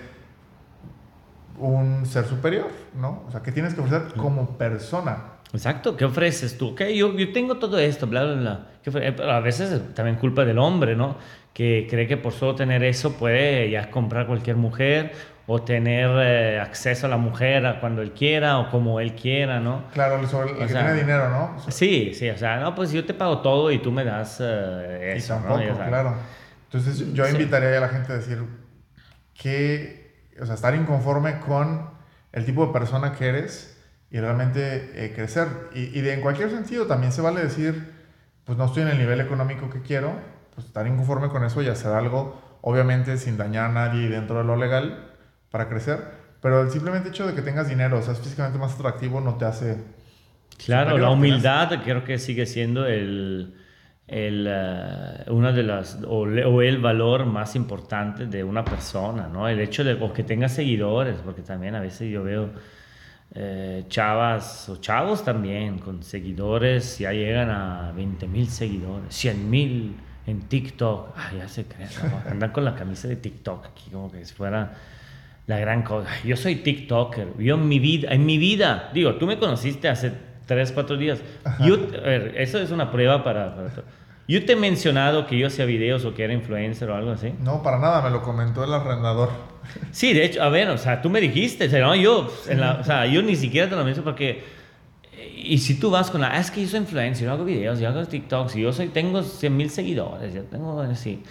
un 1.60 2.06
ser 2.06 2.26
superior, 2.26 2.68
¿no? 2.96 3.24
O 3.28 3.32
sea, 3.32 3.42
que 3.44 3.52
tienes 3.52 3.76
que 3.76 3.82
ofrecer 3.82 4.14
como 4.18 4.58
persona. 4.58 5.18
Exacto, 5.54 5.96
¿qué 5.96 6.06
ofreces 6.06 6.58
tú? 6.58 6.70
Ok, 6.70 6.82
yo, 6.96 7.16
yo 7.16 7.32
tengo 7.32 7.58
todo 7.58 7.78
esto, 7.78 8.08
bla, 8.08 8.24
bla, 8.24 8.34
bla. 8.36 8.68
¿Qué 8.84 8.90
eh, 8.90 9.14
pero 9.16 9.32
a 9.32 9.40
veces 9.40 9.72
es 9.72 9.94
también 9.94 10.18
culpa 10.18 10.46
del 10.46 10.58
hombre, 10.58 10.96
¿no? 10.96 11.16
Que 11.54 11.86
cree 11.88 12.08
que 12.08 12.18
por 12.18 12.34
solo 12.34 12.56
tener 12.56 12.84
eso 12.84 13.14
puede 13.14 13.70
ya 13.70 13.92
comprar 13.92 14.26
cualquier 14.26 14.56
mujer 14.56 15.12
o 15.46 15.62
tener 15.62 16.10
eh, 16.24 16.60
acceso 16.60 17.06
a 17.06 17.10
la 17.10 17.18
mujer 17.18 17.78
cuando 17.80 18.02
él 18.02 18.14
quiera 18.14 18.58
o 18.60 18.70
como 18.72 19.00
él 19.00 19.14
quiera, 19.14 19.60
¿no? 19.60 19.84
Claro, 19.94 20.20
el, 20.20 20.28
sobre- 20.28 20.52
el 20.52 20.58
que 20.58 20.70
sea, 20.70 20.86
tiene 20.86 21.00
dinero, 21.00 21.30
¿no? 21.30 21.56
O 21.56 21.60
sea, 21.60 21.72
Sí, 21.72 22.14
sí, 22.16 22.30
o 22.30 22.38
sea, 22.38 22.60
no, 22.60 22.74
pues 22.74 22.92
yo 22.92 23.06
te 23.06 23.14
pago 23.14 23.40
todo 23.40 23.72
y 23.72 23.78
tú 23.80 23.92
me 23.92 24.04
das 24.04 24.40
eh, 24.42 25.14
y 25.16 25.18
eso, 25.20 25.36
tampoco, 25.36 25.60
¿no? 25.60 25.78
Ya 25.78 25.86
claro. 25.86 26.16
Entonces 26.64 27.14
yo 27.14 27.26
Sí. 27.26 27.34
invitaría 27.34 27.78
a 27.78 27.82
la 27.82 27.90
gente 27.90 28.12
a 28.14 28.16
decir 28.16 28.40
que, 29.34 30.32
o 30.42 30.46
sea, 30.46 30.56
estar 30.56 30.74
inconforme 30.76 31.40
con 31.40 31.90
el 32.32 32.46
tipo 32.46 32.66
de 32.66 32.74
persona 32.74 33.14
que 33.14 33.28
eres 33.28 33.73
y 34.14 34.22
realmente 34.22 34.94
eh, 34.96 35.14
crecer. 35.16 35.50
Y, 35.76 35.98
y 36.00 36.02
de, 36.04 36.14
en 36.16 36.22
cualquier 36.22 36.52
sentido 36.52 36.88
también 36.88 37.14
se 37.14 37.22
vale 37.24 37.42
decir, 37.44 37.94
pues 38.46 38.58
no 38.58 38.68
estoy 38.68 38.84
en 38.84 38.90
el 38.90 39.00
nivel 39.00 39.22
económico 39.22 39.70
que 39.72 39.82
quiero, 39.82 40.14
pues 40.56 40.68
estar 40.68 40.88
inconforme 40.88 41.30
con 41.30 41.44
eso 41.46 41.62
y 41.64 41.70
hacer 41.70 41.94
algo, 41.94 42.42
obviamente 42.62 43.18
sin 43.18 43.38
dañar 43.38 43.72
a 43.72 43.74
nadie 43.74 44.04
y 44.06 44.10
dentro 44.10 44.40
de 44.40 44.46
lo 44.46 44.58
legal 44.58 45.12
para 45.52 45.70
crecer. 45.70 46.00
Pero 46.42 46.62
el 46.64 46.72
simplemente 46.72 47.10
hecho 47.10 47.28
de 47.28 47.36
que 47.36 47.44
tengas 47.44 47.70
dinero, 47.70 48.00
o 48.00 48.04
seas 48.04 48.22
físicamente 48.22 48.60
más 48.60 48.76
atractivo, 48.76 49.22
no 49.22 49.38
te 49.38 49.46
hace... 49.46 49.78
Claro, 50.58 50.98
la 50.98 51.10
humildad 51.10 51.82
creo 51.84 52.04
que 52.04 52.18
sigue 52.20 52.46
siendo 52.46 52.86
el, 52.86 53.56
el, 54.08 54.48
eh, 54.50 55.26
una 55.30 55.52
de 55.52 55.64
las, 55.64 56.00
o, 56.08 56.26
le- 56.26 56.46
o 56.46 56.62
el 56.62 56.80
valor 56.80 57.26
más 57.26 57.56
importante 57.56 58.28
de 58.28 58.44
una 58.44 58.64
persona, 58.64 59.28
¿no? 59.28 59.50
El 59.50 59.60
hecho 59.60 59.84
de 59.84 59.94
o 59.94 60.14
que 60.14 60.24
tenga 60.24 60.48
seguidores, 60.50 61.18
porque 61.26 61.42
también 61.42 61.76
a 61.76 61.82
veces 61.82 62.10
yo 62.12 62.24
veo 62.24 62.52
eh, 63.36 63.86
chavas 63.88 64.70
o 64.70 64.78
chavos 64.78 65.24
también 65.24 65.80
con 65.80 66.04
seguidores, 66.04 67.00
ya 67.00 67.12
llegan 67.12 67.50
a 67.50 67.92
20 67.96 68.28
mil 68.28 68.48
seguidores, 68.48 69.14
100 69.16 69.50
mil 69.50 69.96
en 70.28 70.42
TikTok, 70.42 71.16
ya 71.38 71.48
se 71.48 71.66
creen, 71.66 71.90
¿no? 72.04 72.22
andan 72.32 72.52
con 72.52 72.64
la 72.64 72.76
camisa 72.76 73.08
de 73.08 73.16
TikTok 73.16 73.66
aquí 73.66 73.90
como 73.92 74.12
que 74.12 74.24
si 74.24 74.34
fuera 74.34 74.74
la 75.48 75.60
gran 75.60 75.84
cosa. 75.84 76.10
Yo 76.24 76.38
soy 76.38 76.58
TikToker. 76.58 77.38
Yo 77.38 77.56
en 77.56 77.68
mi 77.68 77.80
vida, 77.80 78.14
en 78.14 78.26
mi 78.26 78.38
vida, 78.38 78.90
digo, 78.94 79.16
tú 79.16 79.28
me 79.28 79.38
conociste 79.38 79.90
hace 79.90 80.14
3, 80.46 80.72
4 80.72 80.98
días. 80.98 81.22
Yo, 81.66 81.76
a 81.76 82.02
ver, 82.02 82.34
eso 82.38 82.60
es 82.60 82.72
una 82.72 82.92
prueba 82.92 83.24
para. 83.24 83.56
Yo 84.28 84.46
te 84.46 84.54
he 84.54 84.56
mencionado 84.56 85.28
que 85.28 85.38
yo 85.38 85.48
hacía 85.48 85.66
videos 85.66 86.06
o 86.06 86.14
que 86.14 86.24
era 86.24 86.34
influencer 86.34 86.90
o 86.90 86.96
algo 86.96 87.12
así. 87.12 87.34
No, 87.42 87.62
para 87.62 87.78
nada, 87.80 88.02
me 88.02 88.10
lo 88.10 88.22
comentó 88.22 88.64
el 88.64 88.74
arrendador. 88.74 89.30
Sí, 89.92 90.14
de 90.14 90.26
hecho, 90.26 90.42
a 90.44 90.50
ver, 90.50 90.70
o 90.70 90.78
sea, 90.78 91.02
tú 91.02 91.10
me 91.10 91.20
dijiste, 91.22 91.68
o 91.68 91.70
sea, 91.70 91.82
no, 91.82 91.96
yo, 91.96 92.32
en 92.48 92.60
la- 92.62 92.80
o 92.80 92.84
sea, 92.84 93.06
yo 93.06 93.22
ni 93.22 93.36
siquiera 93.36 93.70
te 93.70 93.76
lo 93.76 93.84
menciono 93.84 94.06
porque, 94.12 94.44
y 95.36 95.58
si 95.58 95.80
tú 95.80 95.90
vas 95.92 96.10
con 96.10 96.22
la, 96.22 96.28
"Ah, 96.34 96.40
es 96.40 96.52
que 96.52 96.62
yo 96.62 96.68
soy 96.68 96.80
influencer, 96.80 97.26
yo 97.28 97.34
hago 97.34 97.44
videos, 97.46 97.80
yo 97.80 97.88
hago 97.90 98.06
TikToks, 98.06 98.56
y 98.56 98.62
yo 98.62 98.72
soy, 98.74 98.88
tengo 98.90 99.24
100 99.24 99.56
mil 99.58 99.70
seguidores, 99.70 100.34
yo 100.34 100.44
tengo 100.44 100.80
así. 100.82 101.24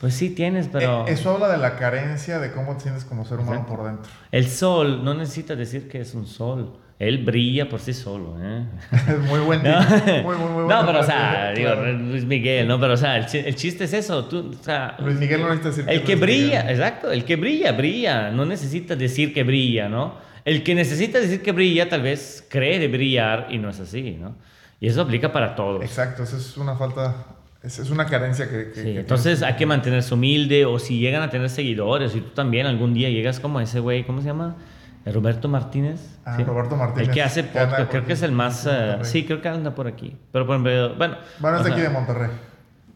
Pues 0.00 0.14
sí 0.14 0.30
tienes, 0.30 0.68
pero... 0.72 1.06
Eh, 1.06 1.12
Eso 1.12 1.30
habla 1.30 1.48
de 1.48 1.58
la 1.58 1.76
carencia 1.76 2.38
de 2.40 2.50
cómo 2.52 2.74
te 2.74 2.80
sientes 2.84 3.04
como 3.04 3.24
ser 3.24 3.38
humano 3.38 3.60
Exacto. 3.60 3.76
por 3.76 3.86
dentro. 3.86 4.10
El 4.32 4.48
sol 4.48 5.04
no 5.04 5.14
necesita 5.14 5.54
decir 5.54 5.88
que 5.88 6.00
es 6.00 6.14
un 6.14 6.26
sol. 6.26 6.76
Él 7.02 7.18
brilla 7.18 7.68
por 7.68 7.80
sí 7.80 7.92
solo. 7.92 8.36
¿eh? 8.40 8.64
Muy 9.28 9.40
buen. 9.40 9.62
No, 9.64 9.80
Muy, 10.22 10.36
muy, 10.36 10.48
muy 10.50 10.68
no 10.68 10.86
pero 10.86 11.00
o 11.00 11.02
sea, 11.02 11.52
digo. 11.54 11.74
Luis 11.74 12.24
Miguel, 12.24 12.68
¿no? 12.68 12.78
Pero 12.80 12.94
o 12.94 12.96
sea, 12.96 13.16
el, 13.16 13.26
chi- 13.26 13.38
el 13.44 13.54
chiste 13.56 13.84
es 13.84 13.92
eso. 13.92 14.24
Tú, 14.26 14.54
o 14.58 14.62
sea, 14.64 14.96
Luis 15.00 15.18
Miguel 15.18 15.40
no 15.40 15.48
necesita 15.48 15.68
decir 15.70 15.84
el 15.88 16.02
que 16.02 16.12
Luis 16.12 16.20
brilla, 16.20 16.60
Miguel. 16.62 16.70
exacto, 16.76 17.10
el 17.12 17.24
que 17.24 17.36
brilla, 17.36 17.72
brilla. 17.72 18.30
No 18.30 18.44
necesita 18.44 18.94
decir 18.96 19.32
que 19.34 19.42
brilla, 19.42 19.88
¿no? 19.88 20.14
El 20.44 20.62
que 20.62 20.74
necesita 20.74 21.18
decir 21.20 21.40
que 21.42 21.52
brilla, 21.52 21.88
tal 21.88 22.02
vez 22.02 22.44
cree 22.48 22.78
de 22.78 22.88
brillar 22.88 23.46
y 23.50 23.58
no 23.58 23.70
es 23.70 23.80
así, 23.80 24.18
¿no? 24.20 24.34
Y 24.80 24.88
eso 24.88 25.00
aplica 25.02 25.32
para 25.32 25.54
todos. 25.54 25.82
Exacto, 25.82 26.22
eso 26.24 26.36
es 26.36 26.56
una 26.56 26.74
falta 26.76 27.26
Es, 27.62 27.78
es 27.78 27.90
una 27.90 28.06
carencia 28.06 28.48
que... 28.50 28.72
que- 28.72 28.74
Sí, 28.80 28.92
que 28.92 29.00
entonces 29.00 29.38
tienes. 29.38 29.42
hay 29.42 29.56
que 29.56 29.66
mantenerse 29.66 30.12
humilde 30.14 30.64
o 30.64 30.78
si 30.80 30.98
llegan 30.98 31.22
a 31.22 31.30
tener 31.30 31.48
seguidores 31.48 32.14
y 32.16 32.20
tú 32.20 32.30
también 32.30 32.66
algún 32.66 32.92
día 32.92 33.08
llegas 33.08 33.38
como 33.38 33.60
ese 33.60 33.78
güey, 33.78 34.02
¿cómo 34.04 34.20
se 34.20 34.26
llama? 34.28 34.56
Eh, 35.04 35.12
Roberto 35.12 35.48
Martínez. 35.48 36.18
Ah, 36.24 36.36
¿sí? 36.36 36.44
Roberto 36.44 36.76
Martínez, 36.76 37.08
El 37.08 37.14
que 37.14 37.22
hace 37.22 37.42
que 37.42 37.48
podcast, 37.48 37.76
por 37.76 37.88
creo 37.88 38.02
que 38.02 38.06
aquí, 38.06 38.12
es 38.12 38.22
el 38.22 38.32
más... 38.32 38.64
Monterrey. 38.66 39.04
sí, 39.04 39.24
creo 39.24 39.40
que 39.42 39.48
anda 39.48 39.74
por 39.74 39.86
aquí. 39.86 40.16
Pero 40.30 40.46
por 40.46 40.54
ejemplo, 40.56 40.94
bueno... 40.96 41.16
Bueno, 41.40 41.58
es 41.58 41.64
de 41.64 41.72
aquí 41.72 41.80
de 41.80 41.88
Monterrey. 41.88 42.30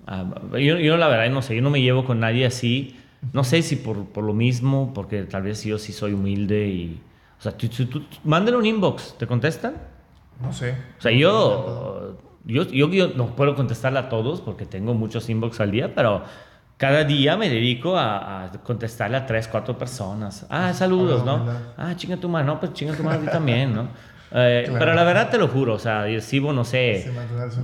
Ah, 0.06 0.24
yo, 0.52 0.78
yo 0.78 0.96
la 0.96 1.08
verdad 1.08 1.28
no 1.30 1.42
sé, 1.42 1.56
yo 1.56 1.62
no 1.62 1.70
me 1.70 1.82
llevo 1.82 2.04
con 2.04 2.20
nadie 2.20 2.46
así. 2.46 3.00
No 3.32 3.42
sé 3.44 3.62
si 3.62 3.76
por, 3.76 4.04
por 4.06 4.22
lo 4.24 4.34
mismo, 4.34 4.92
porque 4.94 5.24
tal 5.24 5.42
vez 5.42 5.64
yo 5.64 5.78
sí 5.78 5.92
soy 5.92 6.12
humilde 6.12 6.68
y... 6.68 7.00
O 7.38 7.42
sea, 7.42 7.52
tú, 7.52 7.68
tú, 7.68 7.86
tú- 7.86 8.02
mándale 8.24 8.56
un 8.56 8.64
inbox, 8.66 9.16
¿te 9.18 9.26
contestan? 9.26 9.74
No 10.40 10.52
sé. 10.52 10.74
O 10.98 11.02
sea, 11.02 11.12
yo, 11.12 12.16
yo, 12.44 12.62
yo, 12.68 12.88
yo 12.90 13.08
no 13.16 13.34
puedo 13.34 13.54
contestarle 13.56 13.98
a 13.98 14.08
todos 14.08 14.40
porque 14.40 14.64
tengo 14.64 14.94
muchos 14.94 15.28
inbox 15.28 15.60
al 15.60 15.70
día, 15.70 15.94
pero 15.94 16.22
cada 16.76 17.04
día 17.04 17.36
me 17.36 17.48
dedico 17.48 17.96
a, 17.96 18.44
a 18.44 18.52
contestarle 18.62 19.16
a 19.16 19.26
tres, 19.26 19.48
cuatro 19.48 19.78
personas. 19.78 20.46
Ah, 20.50 20.72
saludos, 20.74 21.22
Hola, 21.22 21.36
¿no? 21.36 21.52
Ah, 21.76 21.94
chinga 21.96 22.16
tu 22.16 22.28
madre, 22.28 22.46
no, 22.46 22.60
pues 22.60 22.72
chinga 22.74 22.94
tu 22.94 23.02
madre 23.02 23.18
a 23.18 23.20
ti 23.22 23.26
también, 23.28 23.74
¿no? 23.74 23.88
Eh, 24.32 24.64
Claro. 24.66 24.80
Pero 24.80 24.94
la 24.94 25.04
verdad 25.04 25.30
te 25.30 25.38
lo 25.38 25.46
juro, 25.46 25.74
o 25.74 25.78
sea, 25.78 26.02
recibo, 26.02 26.52
no 26.52 26.64
sé, 26.64 27.10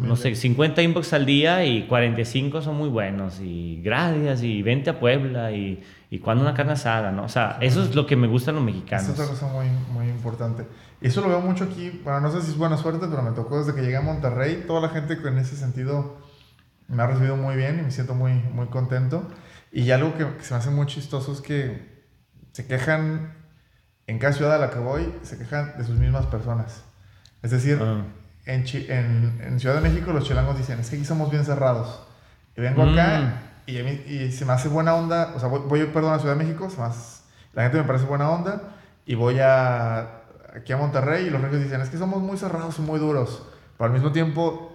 no 0.01 0.15
sé, 0.15 0.37
50 0.37 0.81
inbox 0.81 1.13
al 1.13 1.27
día 1.27 1.65
y 1.67 1.83
45 1.89 2.63
son 2.63 2.77
muy 2.77 2.89
buenos 2.89 3.41
y 3.41 3.83
gracias 3.83 4.45
y 4.45 4.63
vente 4.63 4.89
a 4.89 5.01
Puebla 5.01 5.51
y, 5.51 5.83
y 6.09 6.21
cuando 6.21 6.45
una 6.45 6.55
carne 6.55 6.73
asada, 6.73 7.11
¿no? 7.11 7.25
O 7.25 7.29
sea, 7.29 7.59
eso 7.61 7.83
es 7.83 7.97
lo 7.97 8.07
que 8.07 8.15
me 8.15 8.29
gustan 8.29 8.55
los 8.55 8.63
mexicanos. 8.65 9.09
es 9.09 9.11
otra 9.11 9.27
cosa 9.27 9.49
muy, 9.49 9.67
muy 9.93 10.09
importante. 10.09 10.65
Eso 11.01 11.21
lo 11.21 11.29
veo 11.29 11.41
mucho 11.41 11.65
aquí. 11.65 12.01
Bueno, 12.05 12.21
no 12.21 12.31
sé 12.31 12.41
si 12.41 12.53
es 12.53 12.57
buena 12.57 12.77
suerte, 12.77 13.07
pero 13.11 13.23
me 13.23 13.33
tocó 13.33 13.59
desde 13.59 13.75
que 13.75 13.83
llegué 13.83 13.97
a 13.97 14.01
Monterrey. 14.03 14.63
Toda 14.65 14.81
la 14.83 14.89
gente 14.91 15.15
en 15.15 15.39
ese 15.39 15.57
sentido 15.57 16.17
me 16.95 17.03
ha 17.03 17.07
recibido 17.07 17.37
muy 17.37 17.57
bien 17.57 17.79
y 17.79 17.83
me 17.83 17.91
siento 17.91 18.15
muy, 18.15 18.33
muy 18.33 18.67
contento. 18.69 19.29
Y 19.73 19.91
algo 19.91 20.17
que, 20.17 20.27
que 20.37 20.45
se 20.45 20.55
me 20.55 20.59
hace 20.61 20.71
muy 20.71 20.87
chistoso 20.87 21.33
es 21.33 21.41
que 21.41 22.03
se 22.53 22.67
quejan, 22.67 23.35
en 24.07 24.19
cada 24.19 24.33
ciudad 24.33 24.55
a 24.55 24.59
la 24.59 24.71
que 24.71 24.79
voy, 24.79 25.13
se 25.23 25.39
quejan 25.39 25.77
de 25.79 25.85
sus 25.85 25.97
mismas 25.97 26.27
personas. 26.27 26.85
Es 27.43 27.51
decir, 27.51 27.79
Ah. 27.83 28.03
en, 28.45 28.65
Chi- 28.65 28.87
en, 28.91 29.41
en 29.43 29.59
Ciudad 29.61 29.77
de 29.77 29.81
México 29.89 30.13
los 30.13 30.25
chilangos 30.25 30.59
dicen, 30.59 30.79
es 30.81 30.91
que 30.91 30.97
aquí 30.97 31.05
somos 31.05 31.31
bien 31.31 31.45
cerrados. 31.45 32.03
Y 32.57 32.61
vengo 32.61 32.83
acá 32.83 33.21
Mm. 33.67 33.71
y, 33.71 33.79
a 33.81 33.85
mí- 33.85 34.03
y 34.07 34.31
se 34.33 34.45
me 34.45 34.53
hace 34.53 34.69
buena 34.69 34.95
onda, 34.95 35.33
o 35.35 35.41
sea, 35.41 35.49
voy, 35.49 35.61
voy, 35.67 35.85
perdón, 35.87 36.13
a 36.15 36.19
Ciudad 36.19 36.37
de 36.37 36.45
México, 36.45 36.69
se 36.69 36.79
me 36.79 36.85
hace- 36.87 37.23
la 37.55 37.63
gente 37.63 37.79
me 37.79 37.85
parece 37.85 38.05
buena 38.05 38.29
onda, 38.29 38.75
y 39.07 39.15
voy 39.15 39.39
a, 39.41 40.21
aquí 40.55 40.73
a 40.73 40.77
Monterrey 40.77 41.27
y 41.27 41.31
los 41.31 41.41
regios 41.41 41.63
dicen, 41.63 41.81
es 41.81 41.89
que 41.89 41.97
somos 41.97 42.21
muy 42.23 42.37
cerrados 42.37 42.79
y 42.79 42.83
muy 42.83 42.99
duros, 43.01 43.43
pero 43.79 43.87
al 43.87 43.93
mismo 43.93 44.13
tiempo 44.13 44.72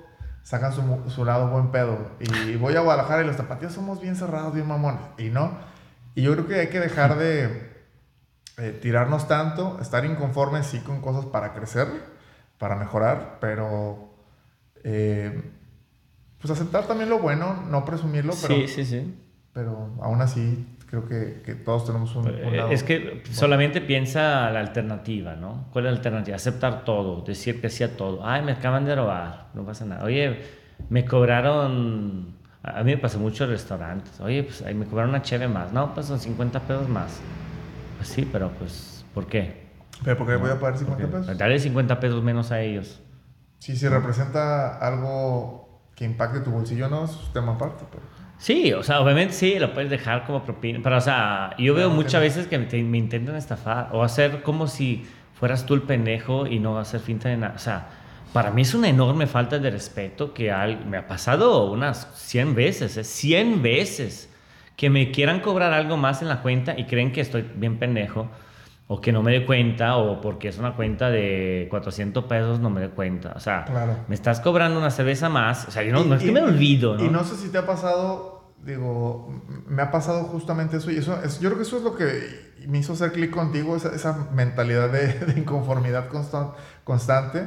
sacan 0.47 0.71
su, 0.71 0.81
su 1.09 1.25
lado 1.25 1.49
buen 1.49 1.71
pedo. 1.71 1.97
Y 2.21 2.55
voy 2.55 2.73
a 2.77 2.79
Guadalajara 2.79 3.21
y 3.21 3.25
los 3.27 3.35
tapatíos 3.35 3.73
somos 3.73 3.99
bien 3.99 4.15
cerrados, 4.15 4.53
bien 4.53 4.65
mamones, 4.65 5.01
y 5.17 5.25
no. 5.29 5.57
Y 6.15 6.21
yo 6.21 6.31
creo 6.31 6.47
que 6.47 6.55
hay 6.55 6.69
que 6.69 6.79
dejar 6.79 7.17
de 7.17 7.69
eh, 8.55 8.71
tirarnos 8.81 9.27
tanto, 9.27 9.77
estar 9.81 10.05
inconformes 10.05 10.65
sí 10.65 10.79
con 10.79 11.01
cosas 11.01 11.25
para 11.25 11.53
crecer, 11.53 11.89
para 12.57 12.77
mejorar, 12.77 13.39
pero 13.41 14.09
eh, 14.85 15.51
pues 16.39 16.49
aceptar 16.49 16.85
también 16.87 17.09
lo 17.09 17.19
bueno, 17.19 17.65
no 17.69 17.83
presumirlo, 17.83 18.33
pero, 18.41 18.55
Sí, 18.55 18.67
sí, 18.69 18.85
sí. 18.85 19.19
pero 19.51 19.89
aún 20.01 20.21
así 20.21 20.76
creo 20.87 21.05
que, 21.07 21.41
que 21.45 21.55
todos 21.55 21.85
tenemos 21.85 22.15
un, 22.15 22.27
un 22.27 22.33
Eh, 22.33 22.57
lado 22.57 22.71
Es 22.71 22.83
que 22.83 22.99
bueno. 22.99 23.21
solamente 23.31 23.81
piensa 23.81 24.49
la 24.51 24.59
alternativa, 24.59 25.35
¿no? 25.35 25.67
¿Cuál 25.71 25.85
es 25.85 25.91
la 25.91 25.97
alternativa? 25.97 26.35
Aceptar 26.35 26.83
todo, 26.85 27.21
decir 27.21 27.61
que 27.61 27.69
sí 27.69 27.83
a 27.83 27.95
todo. 27.95 28.25
Ay, 28.25 28.41
me 28.41 28.53
acaban 28.53 28.85
de 28.85 28.95
robar, 28.95 29.47
no 29.53 29.65
pasa 29.65 29.85
nada. 29.85 30.03
Oye, 30.03 30.41
me 30.89 31.05
cobraron, 31.05 32.35
a 32.63 32.83
mí 32.83 32.91
me 32.91 32.97
pasa 32.97 33.17
mucho 33.17 33.43
en 33.45 33.51
restaurantes. 33.51 34.19
Oye, 34.21 34.43
pues 34.43 34.61
ahí 34.61 34.73
me 34.73 34.85
cobraron 34.85 35.09
una 35.11 35.21
cheve 35.21 35.47
más. 35.47 35.71
No, 35.73 35.93
pues 35.93 36.05
son 36.07 36.19
50 36.19 36.59
pesos 36.61 36.87
más. 36.89 37.19
Pues 37.97 38.09
sí, 38.09 38.27
pero 38.31 38.49
pues, 38.51 39.05
¿por 39.13 39.27
qué? 39.27 39.67
Pero 40.03 40.17
porque 40.17 40.35
voy 40.35 40.51
a 40.51 40.59
pagar 40.59 40.77
50 40.77 41.03
Porque 41.03 41.17
pesos. 41.19 41.37
Dale 41.37 41.59
50 41.59 41.99
pesos 41.99 42.23
menos 42.23 42.51
a 42.51 42.61
ellos. 42.61 43.01
Sí, 43.59 43.75
si 43.75 43.87
representa 43.87 44.77
algo 44.77 45.81
que 45.95 46.05
impacte 46.05 46.41
tu 46.41 46.51
bolsillo, 46.51 46.87
no 46.89 47.05
es 47.05 47.11
un 47.15 47.33
tema 47.33 47.53
aparte, 47.53 47.83
pero 47.91 48.03
Sí, 48.37 48.71
o 48.73 48.83
sea, 48.83 49.01
obviamente 49.01 49.33
sí, 49.33 49.57
lo 49.57 49.73
puedes 49.73 49.89
dejar 49.89 50.25
como 50.25 50.43
propina. 50.43 50.79
Pero, 50.83 50.97
o 50.97 51.01
sea, 51.01 51.55
yo 51.57 51.73
veo 51.73 51.89
muchas 51.89 52.21
no. 52.21 52.21
veces 52.21 52.47
que 52.47 52.57
me 52.59 52.97
intentan 52.97 53.35
estafar 53.35 53.89
o 53.93 54.03
hacer 54.03 54.43
como 54.43 54.67
si 54.67 55.05
fueras 55.33 55.65
tú 55.65 55.73
el 55.73 55.81
pendejo 55.83 56.45
y 56.45 56.59
no 56.59 56.77
hacer 56.79 56.99
finta 56.99 57.29
de 57.29 57.37
nada. 57.37 57.53
O 57.55 57.59
sea, 57.59 57.89
para 58.33 58.51
mí 58.51 58.61
es 58.61 58.73
una 58.75 58.89
enorme 58.89 59.25
falta 59.27 59.57
de 59.59 59.71
respeto 59.71 60.33
que 60.33 60.51
al- 60.51 60.85
me 60.85 60.97
ha 60.97 61.07
pasado 61.07 61.71
unas 61.71 62.11
100 62.15 62.53
veces, 62.53 62.95
¿eh? 62.97 63.03
100 63.03 63.61
veces 63.63 64.31
que 64.75 64.89
me 64.91 65.09
quieran 65.11 65.39
cobrar 65.39 65.73
algo 65.73 65.97
más 65.97 66.21
en 66.21 66.27
la 66.27 66.41
cuenta 66.43 66.75
y 66.77 66.85
creen 66.85 67.11
que 67.11 67.21
estoy 67.21 67.43
bien 67.55 67.79
pendejo 67.79 68.29
o 68.89 69.01
que 69.01 69.11
no 69.11 69.21
me 69.21 69.31
dé 69.33 69.45
cuenta 69.45 69.97
o 69.97 70.21
porque 70.21 70.47
es 70.47 70.57
una 70.57 70.75
cuenta 70.75 71.09
de 71.09 71.67
400 71.69 72.23
pesos 72.25 72.59
no 72.61 72.69
me 72.69 72.79
dé 72.81 72.89
cuenta. 72.89 73.33
O 73.35 73.39
sea, 73.39 73.65
Claro. 73.65 73.97
me 74.07 74.15
estás 74.15 74.39
cobrando 74.39 74.79
una 74.79 74.91
cerveza 74.91 75.27
más. 75.29 75.67
O 75.67 75.71
sea, 75.71 75.83
yo 75.83 75.91
no, 75.91 76.05
Y- 76.05 76.07
no 76.07 76.15
es 76.15 76.23
que 76.23 76.31
me 76.31 76.41
olvido, 76.41 76.95
¿no? 76.97 77.03
Y 77.03 77.09
no 77.09 77.23
sé 77.25 77.35
si 77.35 77.49
te 77.49 77.57
ha 77.57 77.65
pasado, 77.65 78.53
digo, 78.63 79.27
me 79.67 79.81
ha 79.81 79.91
pasado 79.91 80.23
justamente 80.25 80.77
eso. 80.77 80.89
Y 80.89 80.97
eso 80.97 81.21
es, 81.21 81.39
yo 81.41 81.49
creo 81.49 81.57
que 81.57 81.63
eso 81.67 81.77
es 81.77 81.83
lo 81.83 81.95
que 81.95 82.55
me 82.67 82.77
hizo 82.79 82.93
hacer 82.93 83.11
clic 83.11 83.29
contigo, 83.31 83.75
esa, 83.75 83.93
esa 83.93 84.29
mentalidad 84.33 84.89
de, 84.89 85.07
de 85.19 85.39
inconformidad 85.39 86.07
constan- 86.09 86.53
constante, 86.85 87.45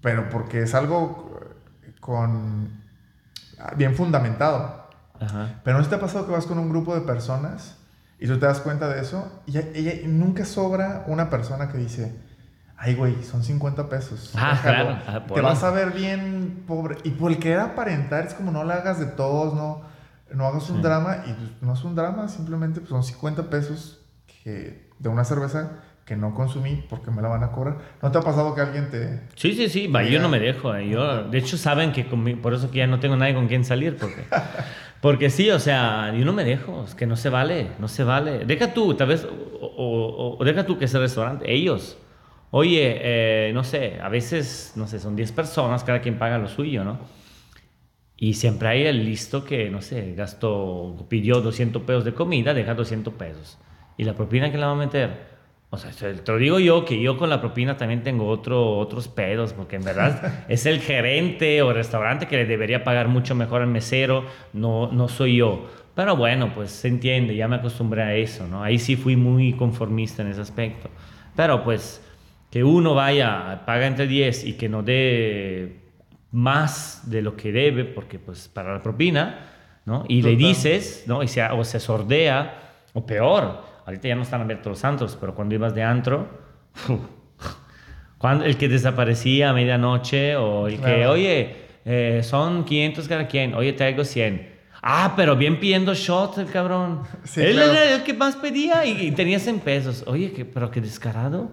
pero 0.00 0.28
porque 0.30 0.62
es 0.62 0.74
algo 0.74 1.40
con 2.00 2.82
bien 3.76 3.94
fundamentado. 3.94 4.84
Ajá. 5.20 5.60
Pero 5.64 5.78
¿no 5.80 5.86
te 5.86 5.94
ha 5.94 6.00
pasado 6.00 6.26
que 6.26 6.32
vas 6.32 6.46
con 6.46 6.58
un 6.58 6.68
grupo 6.68 6.94
de 6.94 7.00
personas 7.02 7.78
y 8.18 8.26
tú 8.26 8.38
te 8.38 8.46
das 8.46 8.60
cuenta 8.60 8.88
de 8.88 9.00
eso? 9.00 9.42
Y, 9.46 9.58
y- 9.58 10.00
y 10.04 10.08
nunca 10.08 10.44
sobra 10.44 11.04
una 11.06 11.28
persona 11.30 11.68
que 11.68 11.78
dice, 11.78 12.14
ay, 12.78 12.94
güey, 12.94 13.22
son 13.22 13.42
50 13.44 13.88
pesos. 13.88 14.32
Ah, 14.36 14.52
déjalo". 14.52 14.84
claro. 14.84 15.02
Ah, 15.06 15.26
Te 15.34 15.40
vas 15.40 15.62
a 15.64 15.70
ver 15.70 15.90
bien 15.92 16.64
pobre. 16.66 16.96
Y 17.04 17.10
por 17.10 17.30
el 17.32 17.38
querer 17.38 17.60
aparentar, 17.60 18.26
es 18.26 18.34
como 18.34 18.50
no 18.52 18.64
le 18.64 18.72
hagas 18.72 18.98
de 18.98 19.06
todos, 19.06 19.54
no, 19.54 19.82
no 20.34 20.46
hagas 20.46 20.68
un 20.70 20.76
Sí. 20.78 20.82
drama. 20.82 21.18
Y 21.26 21.32
pues, 21.32 21.50
no 21.62 21.74
es 21.74 21.84
un 21.84 21.94
drama, 21.94 22.28
simplemente 22.28 22.80
pues, 22.80 22.90
son 22.90 23.02
50 23.04 23.50
pesos 23.50 24.00
que, 24.42 24.90
de 24.98 25.08
una 25.08 25.24
cerveza 25.24 25.72
que 26.06 26.14
no 26.16 26.34
consumí 26.34 26.86
porque 26.88 27.10
me 27.10 27.20
la 27.20 27.26
van 27.28 27.42
a 27.42 27.50
cobrar. 27.50 27.78
¿No 28.00 28.12
te 28.12 28.18
ha 28.18 28.20
pasado 28.20 28.54
que 28.54 28.60
alguien 28.60 28.88
te... 28.90 29.22
Sí, 29.34 29.54
sí, 29.54 29.68
sí, 29.68 29.88
va, 29.88 30.04
yo 30.04 30.20
no 30.20 30.28
me 30.28 30.38
dejo. 30.38 30.72
eh, 30.76 30.88
Yo, 30.88 31.24
de 31.24 31.38
hecho, 31.38 31.58
saben 31.58 31.90
que 31.92 32.04
por 32.04 32.54
eso 32.54 32.70
que 32.70 32.78
ya 32.78 32.86
no 32.86 33.00
tengo 33.00 33.16
nadie 33.16 33.34
con 33.34 33.48
quien 33.48 33.64
salir. 33.64 33.96
Porque, 33.96 34.22
porque 35.00 35.30
sí, 35.30 35.50
o 35.50 35.58
sea, 35.58 36.12
yo 36.16 36.24
no 36.24 36.32
me 36.32 36.44
dejo. 36.44 36.84
Es 36.84 36.94
que 36.94 37.06
no 37.06 37.16
se 37.16 37.28
vale, 37.30 37.68
no 37.78 37.88
se 37.88 38.04
vale. 38.04 38.44
Deja 38.44 38.72
tú, 38.74 38.94
tal 38.94 39.08
vez, 39.08 39.24
o, 39.24 39.66
o- 39.66 40.36
o 40.38 40.44
deja 40.44 40.66
tú 40.66 40.78
que 40.78 40.86
ese 40.86 40.98
restaurante, 40.98 41.52
ellos. 41.52 41.98
Oye, 42.50 42.98
eh, 43.48 43.52
no 43.52 43.64
sé, 43.64 43.98
a 44.00 44.08
veces, 44.08 44.72
no 44.76 44.86
sé, 44.86 44.98
son 44.98 45.16
10 45.16 45.32
personas, 45.32 45.84
cada 45.84 46.00
quien 46.00 46.18
paga 46.18 46.38
lo 46.38 46.48
suyo, 46.48 46.84
¿no? 46.84 46.98
Y 48.16 48.34
siempre 48.34 48.68
hay 48.68 48.86
el 48.86 49.04
listo 49.04 49.44
que, 49.44 49.68
no 49.70 49.82
sé, 49.82 50.14
gastó, 50.14 51.06
pidió 51.08 51.40
200 51.42 51.82
pesos 51.82 52.04
de 52.04 52.14
comida, 52.14 52.54
deja 52.54 52.74
200 52.74 53.12
pesos. 53.14 53.58
¿Y 53.98 54.04
la 54.04 54.14
propina 54.14 54.50
que 54.50 54.58
la 54.58 54.66
va 54.66 54.72
a 54.72 54.76
meter? 54.76 55.35
O 55.68 55.78
sea, 55.78 55.90
te 55.90 56.32
lo 56.32 56.38
digo 56.38 56.58
yo, 56.60 56.84
que 56.84 57.00
yo 57.00 57.16
con 57.16 57.28
la 57.28 57.40
propina 57.40 57.76
también 57.76 58.02
tengo 58.02 58.28
otro, 58.28 58.78
otros 58.78 59.08
pedos, 59.08 59.52
porque 59.52 59.76
en 59.76 59.84
verdad 59.84 60.44
es 60.48 60.64
el 60.64 60.80
gerente 60.80 61.60
o 61.62 61.72
restaurante 61.72 62.26
que 62.28 62.36
le 62.36 62.46
debería 62.46 62.84
pagar 62.84 63.08
mucho 63.08 63.34
mejor 63.34 63.62
al 63.62 63.68
mesero, 63.68 64.24
no, 64.52 64.90
no 64.92 65.08
soy 65.08 65.36
yo. 65.36 65.66
Pero 65.94 66.14
bueno, 66.14 66.52
pues 66.54 66.70
se 66.70 66.88
entiende, 66.88 67.34
ya 67.34 67.48
me 67.48 67.56
acostumbré 67.56 68.02
a 68.02 68.14
eso, 68.14 68.46
¿no? 68.46 68.62
Ahí 68.62 68.78
sí 68.78 68.96
fui 68.96 69.16
muy 69.16 69.54
conformista 69.54 70.22
en 70.22 70.28
ese 70.28 70.42
aspecto. 70.42 70.88
Pero 71.34 71.64
pues 71.64 72.02
que 72.50 72.62
uno 72.62 72.94
vaya, 72.94 73.62
paga 73.66 73.86
entre 73.86 74.06
10 74.06 74.44
y 74.44 74.52
que 74.54 74.68
no 74.68 74.82
dé 74.82 75.80
más 76.30 77.10
de 77.10 77.22
lo 77.22 77.34
que 77.36 77.50
debe, 77.50 77.84
porque 77.84 78.18
pues 78.18 78.48
para 78.48 78.74
la 78.74 78.82
propina, 78.82 79.46
¿no? 79.84 80.04
Y 80.06 80.22
le 80.22 80.32
Total. 80.32 80.38
dices, 80.38 81.04
¿no? 81.06 81.22
Y 81.22 81.28
se, 81.28 81.42
o 81.42 81.64
se 81.64 81.80
sordea, 81.80 82.60
o 82.92 83.04
peor, 83.04 83.62
ahorita 83.86 84.08
ya 84.08 84.14
no 84.16 84.22
están 84.22 84.42
abiertos 84.42 84.66
los 84.70 84.84
antros, 84.84 85.16
pero 85.18 85.34
cuando 85.34 85.54
ibas 85.54 85.74
de 85.74 85.82
antro, 85.82 86.28
cuando, 88.18 88.44
el 88.44 88.56
que 88.56 88.68
desaparecía 88.68 89.50
a 89.50 89.52
medianoche, 89.52 90.36
o 90.36 90.66
el 90.68 90.76
que, 90.76 90.82
Claro. 90.82 91.12
oye, 91.12 91.56
eh, 91.84 92.20
son 92.22 92.64
500 92.64 93.08
cada 93.08 93.26
quien, 93.28 93.54
oye, 93.54 93.72
traigo 93.72 94.04
100. 94.04 94.54
Ah, 94.82 95.14
pero 95.16 95.36
bien 95.36 95.58
pidiendo 95.58 95.94
shots 95.94 96.38
el 96.38 96.46
cabrón. 96.46 97.02
Sí, 97.24 97.40
Él 97.40 97.54
claro. 97.54 97.72
era 97.72 97.94
el 97.96 98.02
que 98.04 98.14
más 98.14 98.36
pedía 98.36 98.84
y, 98.84 99.08
y 99.08 99.10
tenía 99.12 99.38
100 99.38 99.60
pesos. 99.60 100.04
Oye, 100.06 100.32
que, 100.32 100.44
pero 100.44 100.70
qué 100.70 100.80
descarado. 100.80 101.50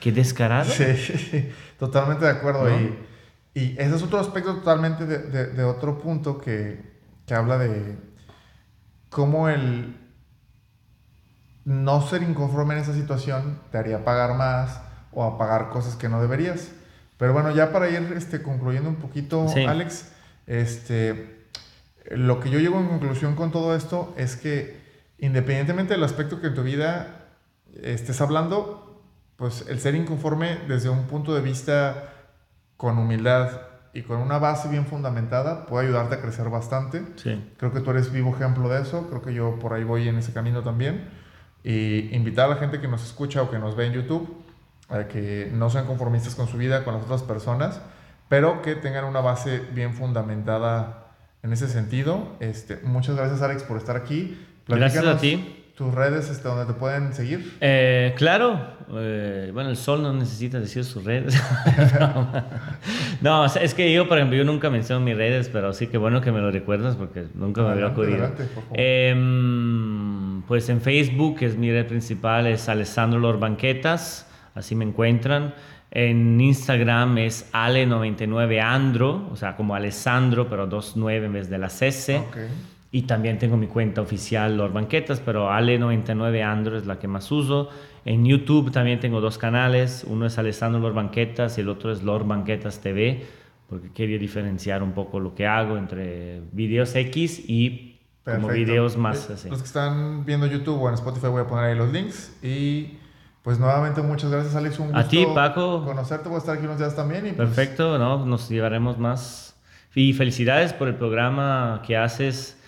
Qué 0.00 0.10
descarado. 0.10 0.70
Sí, 0.70 1.48
totalmente 1.78 2.24
de 2.24 2.30
acuerdo. 2.32 2.68
¿No? 2.68 2.76
Y, 2.76 2.98
y 3.54 3.76
ese 3.78 3.94
es 3.96 4.02
otro 4.02 4.18
aspecto 4.18 4.54
totalmente 4.56 5.06
de, 5.06 5.18
de- 5.18 5.46
de 5.52 5.64
otro 5.64 5.98
punto 6.00 6.38
que, 6.38 6.80
que 7.24 7.34
habla 7.34 7.56
de 7.58 7.96
cómo 9.10 9.48
el 9.48 9.94
no 11.64 12.02
ser 12.02 12.22
inconforme 12.22 12.74
en 12.74 12.80
esa 12.80 12.94
situación 12.94 13.60
te 13.70 13.78
haría 13.78 14.04
pagar 14.04 14.36
más 14.36 14.80
o 15.12 15.24
a 15.24 15.38
pagar 15.38 15.68
cosas 15.70 15.96
que 15.96 16.08
no 16.08 16.20
deberías. 16.20 16.70
Pero 17.18 17.32
bueno, 17.32 17.50
ya 17.50 17.72
para 17.72 17.88
ir 17.88 18.14
este, 18.16 18.42
concluyendo 18.42 18.88
un 18.88 18.96
poquito, 18.96 19.46
Sí. 19.48 19.64
Alex, 19.64 20.12
este, 20.46 21.46
lo 22.10 22.40
que 22.40 22.50
yo 22.50 22.58
llego 22.58 22.80
en 22.80 22.88
conclusión 22.88 23.36
con 23.36 23.52
todo 23.52 23.76
esto 23.76 24.12
es 24.16 24.36
que 24.36 24.80
independientemente 25.18 25.94
del 25.94 26.02
aspecto 26.02 26.40
que 26.40 26.48
en 26.48 26.54
tu 26.54 26.62
vida 26.62 27.28
estés 27.80 28.20
hablando, 28.20 29.02
pues 29.36 29.64
el 29.68 29.78
ser 29.80 29.94
inconforme 29.94 30.58
desde 30.68 30.88
un 30.88 31.04
punto 31.04 31.34
de 31.34 31.40
vista 31.40 32.08
con 32.76 32.98
humildad 32.98 33.50
y 33.94 34.02
con 34.02 34.18
una 34.18 34.38
base 34.38 34.68
bien 34.68 34.86
fundamentada 34.86 35.66
puede 35.66 35.86
ayudarte 35.86 36.16
a 36.16 36.20
crecer 36.20 36.48
bastante. 36.48 37.04
Sí. 37.16 37.52
Creo 37.56 37.72
que 37.72 37.80
tú 37.80 37.90
eres 37.90 38.10
vivo 38.10 38.34
ejemplo 38.34 38.68
de 38.68 38.82
eso, 38.82 39.06
creo 39.08 39.22
que 39.22 39.34
yo 39.34 39.58
por 39.58 39.74
ahí 39.74 39.84
voy 39.84 40.08
en 40.08 40.16
ese 40.16 40.32
camino 40.32 40.62
también. 40.62 41.08
Y 41.64 42.14
invitar 42.14 42.46
a 42.46 42.54
la 42.54 42.56
gente 42.56 42.80
que 42.80 42.88
nos 42.88 43.04
escucha 43.04 43.42
o 43.42 43.50
que 43.50 43.58
nos 43.58 43.76
ve 43.76 43.86
en 43.86 43.92
YouTube 43.92 44.42
a 44.88 45.08
que 45.08 45.50
no 45.52 45.70
sean 45.70 45.86
conformistas 45.86 46.34
con 46.34 46.48
su 46.48 46.58
vida, 46.58 46.84
con 46.84 46.94
las 46.94 47.04
otras 47.04 47.22
personas, 47.22 47.80
pero 48.28 48.62
que 48.62 48.74
tengan 48.74 49.04
una 49.04 49.20
base 49.20 49.60
bien 49.72 49.94
fundamentada 49.94 51.06
en 51.42 51.52
ese 51.52 51.68
sentido. 51.68 52.36
Este, 52.40 52.78
muchas 52.82 53.16
gracias 53.16 53.42
Alex 53.42 53.62
por 53.62 53.78
estar 53.78 53.96
aquí. 53.96 54.38
Gracias 54.68 55.04
a 55.04 55.18
ti. 55.18 55.61
Tus 55.82 55.92
redes 55.92 56.30
este, 56.30 56.46
donde 56.46 56.72
te 56.72 56.78
pueden 56.78 57.12
seguir. 57.12 57.56
Eh, 57.60 58.14
claro, 58.16 58.56
eh, 58.94 59.50
bueno, 59.52 59.68
el 59.68 59.76
sol 59.76 60.00
no 60.00 60.12
necesita 60.12 60.60
decir 60.60 60.84
sus 60.84 61.02
redes. 61.02 61.34
no, 63.20 63.42
o 63.42 63.48
sea, 63.48 63.62
es 63.62 63.74
que 63.74 63.92
yo, 63.92 64.06
por 64.06 64.18
ejemplo, 64.18 64.38
yo 64.38 64.44
nunca 64.44 64.70
menciono 64.70 65.04
mis 65.04 65.16
redes, 65.16 65.48
pero 65.48 65.72
sí 65.72 65.88
que 65.88 65.98
bueno 65.98 66.20
que 66.20 66.30
me 66.30 66.38
lo 66.38 66.52
recuerdas 66.52 66.94
porque 66.94 67.24
nunca 67.34 67.62
me 67.62 67.70
había 67.70 67.88
ocurrido. 67.88 68.18
adelante, 68.18 68.44
por 68.44 68.62
favor. 68.62 68.78
Em, 68.78 70.42
pues 70.42 70.68
en 70.68 70.80
Facebook, 70.80 71.40
que 71.40 71.46
es 71.46 71.56
mi 71.56 71.72
red 71.72 71.88
principal, 71.88 72.46
es 72.46 72.68
Alessandro 72.68 73.18
Lor 73.18 73.40
Banquetas, 73.40 74.28
así 74.54 74.76
me 74.76 74.84
encuentran. 74.84 75.52
En 75.90 76.40
Instagram 76.40 77.18
es 77.18 77.52
Ale99Andro, 77.52 79.28
o 79.32 79.36
sea, 79.36 79.56
como 79.56 79.74
Alessandro, 79.74 80.48
pero 80.48 80.68
29 80.68 81.26
en 81.26 81.32
vez 81.32 81.50
de 81.50 81.58
la. 81.58 81.66
Ok. 81.66 82.36
Y 82.94 83.02
también 83.02 83.38
tengo 83.38 83.56
mi 83.56 83.66
cuenta 83.68 84.02
oficial 84.02 84.56
Lord 84.56 84.74
Banquetas, 84.74 85.20
pero 85.20 85.48
Ale99 85.50 86.44
Andro 86.44 86.76
es 86.76 86.84
la 86.86 86.98
que 86.98 87.08
más 87.08 87.32
uso. 87.32 87.70
En 88.04 88.26
YouTube 88.26 88.70
también 88.70 89.00
tengo 89.00 89.20
dos 89.22 89.38
canales. 89.38 90.04
Uno 90.06 90.26
es 90.26 90.36
Alessandro 90.38 90.78
Lord 90.80 90.94
Banquetas 90.94 91.56
y 91.56 91.62
el 91.62 91.70
otro 91.70 91.90
es 91.90 92.02
Lord 92.02 92.26
Banquetas 92.26 92.80
TV, 92.80 93.24
porque 93.68 93.90
quería 93.92 94.18
diferenciar 94.18 94.82
un 94.82 94.92
poco 94.92 95.20
lo 95.20 95.34
que 95.34 95.46
hago 95.46 95.78
entre 95.78 96.42
videos 96.52 96.94
X 96.94 97.42
y 97.48 97.96
como 98.24 98.48
Perfecto. 98.48 98.52
videos 98.72 98.96
más 98.98 99.30
Eh, 99.30 99.32
así. 99.34 99.48
Los 99.48 99.60
que 99.60 99.66
están 99.66 100.24
viendo 100.26 100.46
YouTube 100.46 100.80
o 100.80 100.88
en 100.88 100.94
Spotify 100.94 101.28
voy 101.28 101.40
a 101.42 101.46
poner 101.46 101.64
ahí 101.64 101.74
los 101.76 101.90
links. 101.90 102.36
Y 102.42 102.98
pues 103.42 103.58
nuevamente 103.58 104.02
muchas 104.02 104.30
gracias 104.30 104.54
Alex. 104.54 104.78
Un 104.78 104.94
A 104.94 104.98
gusto 105.02 105.08
ti, 105.08 105.26
Paco. 105.34 105.82
Conocerte, 105.86 106.28
voy 106.28 106.36
a 106.36 106.38
estar 106.40 106.56
aquí 106.56 106.66
unos 106.66 106.78
días 106.78 106.94
también. 106.94 107.26
Y 107.26 107.32
pues, 107.32 107.48
Perfecto, 107.48 107.98
¿no? 107.98 108.26
Nos 108.26 108.50
llevaremos 108.50 108.98
más. 108.98 109.56
Y 109.94 110.12
felicidades 110.12 110.74
por 110.74 110.88
el 110.88 110.94
programa 110.94 111.82
que 111.86 111.96
haces, 111.96 112.58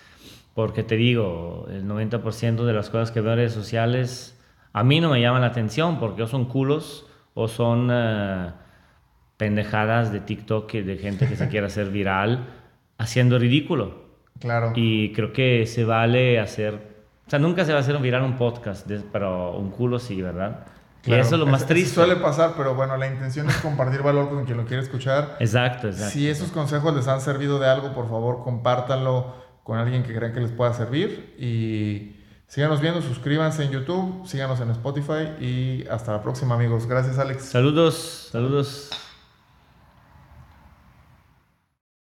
porque 0.55 0.83
te 0.83 0.95
digo, 0.95 1.67
el 1.69 1.85
90% 1.85 2.65
de 2.65 2.73
las 2.73 2.89
cosas 2.89 3.11
que 3.11 3.19
veo 3.21 3.33
en 3.33 3.39
redes 3.39 3.53
sociales 3.53 4.39
a 4.71 4.83
mí 4.83 4.99
no 4.99 5.09
me 5.09 5.21
llaman 5.21 5.41
la 5.41 5.47
atención, 5.47 5.99
porque 5.99 6.23
o 6.23 6.27
son 6.27 6.45
culos 6.45 7.05
o 7.33 7.47
son 7.47 7.89
eh, 7.91 8.51
pendejadas 9.37 10.11
de 10.11 10.21
TikTok 10.21 10.71
de 10.71 10.97
gente 10.97 11.27
que 11.27 11.35
se 11.35 11.47
quiere 11.49 11.67
hacer 11.67 11.89
viral 11.91 12.47
haciendo 12.97 13.37
ridículo. 13.37 14.05
Claro. 14.39 14.71
Y 14.75 15.11
creo 15.13 15.33
que 15.33 15.65
se 15.65 15.83
vale 15.83 16.39
hacer. 16.39 16.95
O 17.27 17.29
sea, 17.29 17.39
nunca 17.39 17.65
se 17.65 17.71
va 17.71 17.79
a 17.79 17.81
hacer 17.81 17.97
viral 17.99 18.23
un 18.23 18.37
podcast, 18.37 18.89
pero 19.11 19.57
un 19.57 19.71
culo 19.71 19.99
sí, 19.99 20.21
¿verdad? 20.21 20.65
Claro. 21.03 21.21
Y 21.21 21.25
eso 21.25 21.35
es 21.35 21.39
lo 21.39 21.47
más 21.47 21.65
triste. 21.67 21.95
Suele 21.95 22.15
pasar, 22.15 22.53
pero 22.57 22.75
bueno, 22.75 22.97
la 22.97 23.07
intención 23.07 23.49
es 23.49 23.57
compartir 23.57 24.01
valor 24.01 24.29
con 24.29 24.45
quien 24.45 24.57
lo 24.57 24.65
quiere 24.65 24.83
escuchar. 24.83 25.37
Exacto, 25.39 25.87
exacto. 25.87 26.11
Si 26.11 26.29
esos 26.29 26.51
consejos 26.51 26.95
les 26.95 27.07
han 27.07 27.21
servido 27.21 27.59
de 27.59 27.69
algo, 27.69 27.93
por 27.93 28.09
favor, 28.09 28.43
compártanlo 28.43 29.44
con 29.65 29.79
alguien 29.79 30.03
que 30.03 30.13
crean 30.13 30.31
que 30.31 30.39
les 30.39 30.51
pueda 30.51 30.73
servir. 30.75 31.33
Y 31.39 32.15
síganos 32.47 32.81
viendo, 32.81 33.01
suscríbanse 33.01 33.63
en 33.63 33.71
YouTube, 33.71 34.27
síganos 34.27 34.59
en 34.61 34.69
Spotify 34.69 35.33
y 35.41 35.87
hasta 35.89 36.11
la 36.11 36.21
próxima, 36.21 36.53
amigos. 36.53 36.85
Gracias, 36.85 37.17
Alex. 37.17 37.45
Saludos, 37.45 38.29
saludos. 38.31 38.91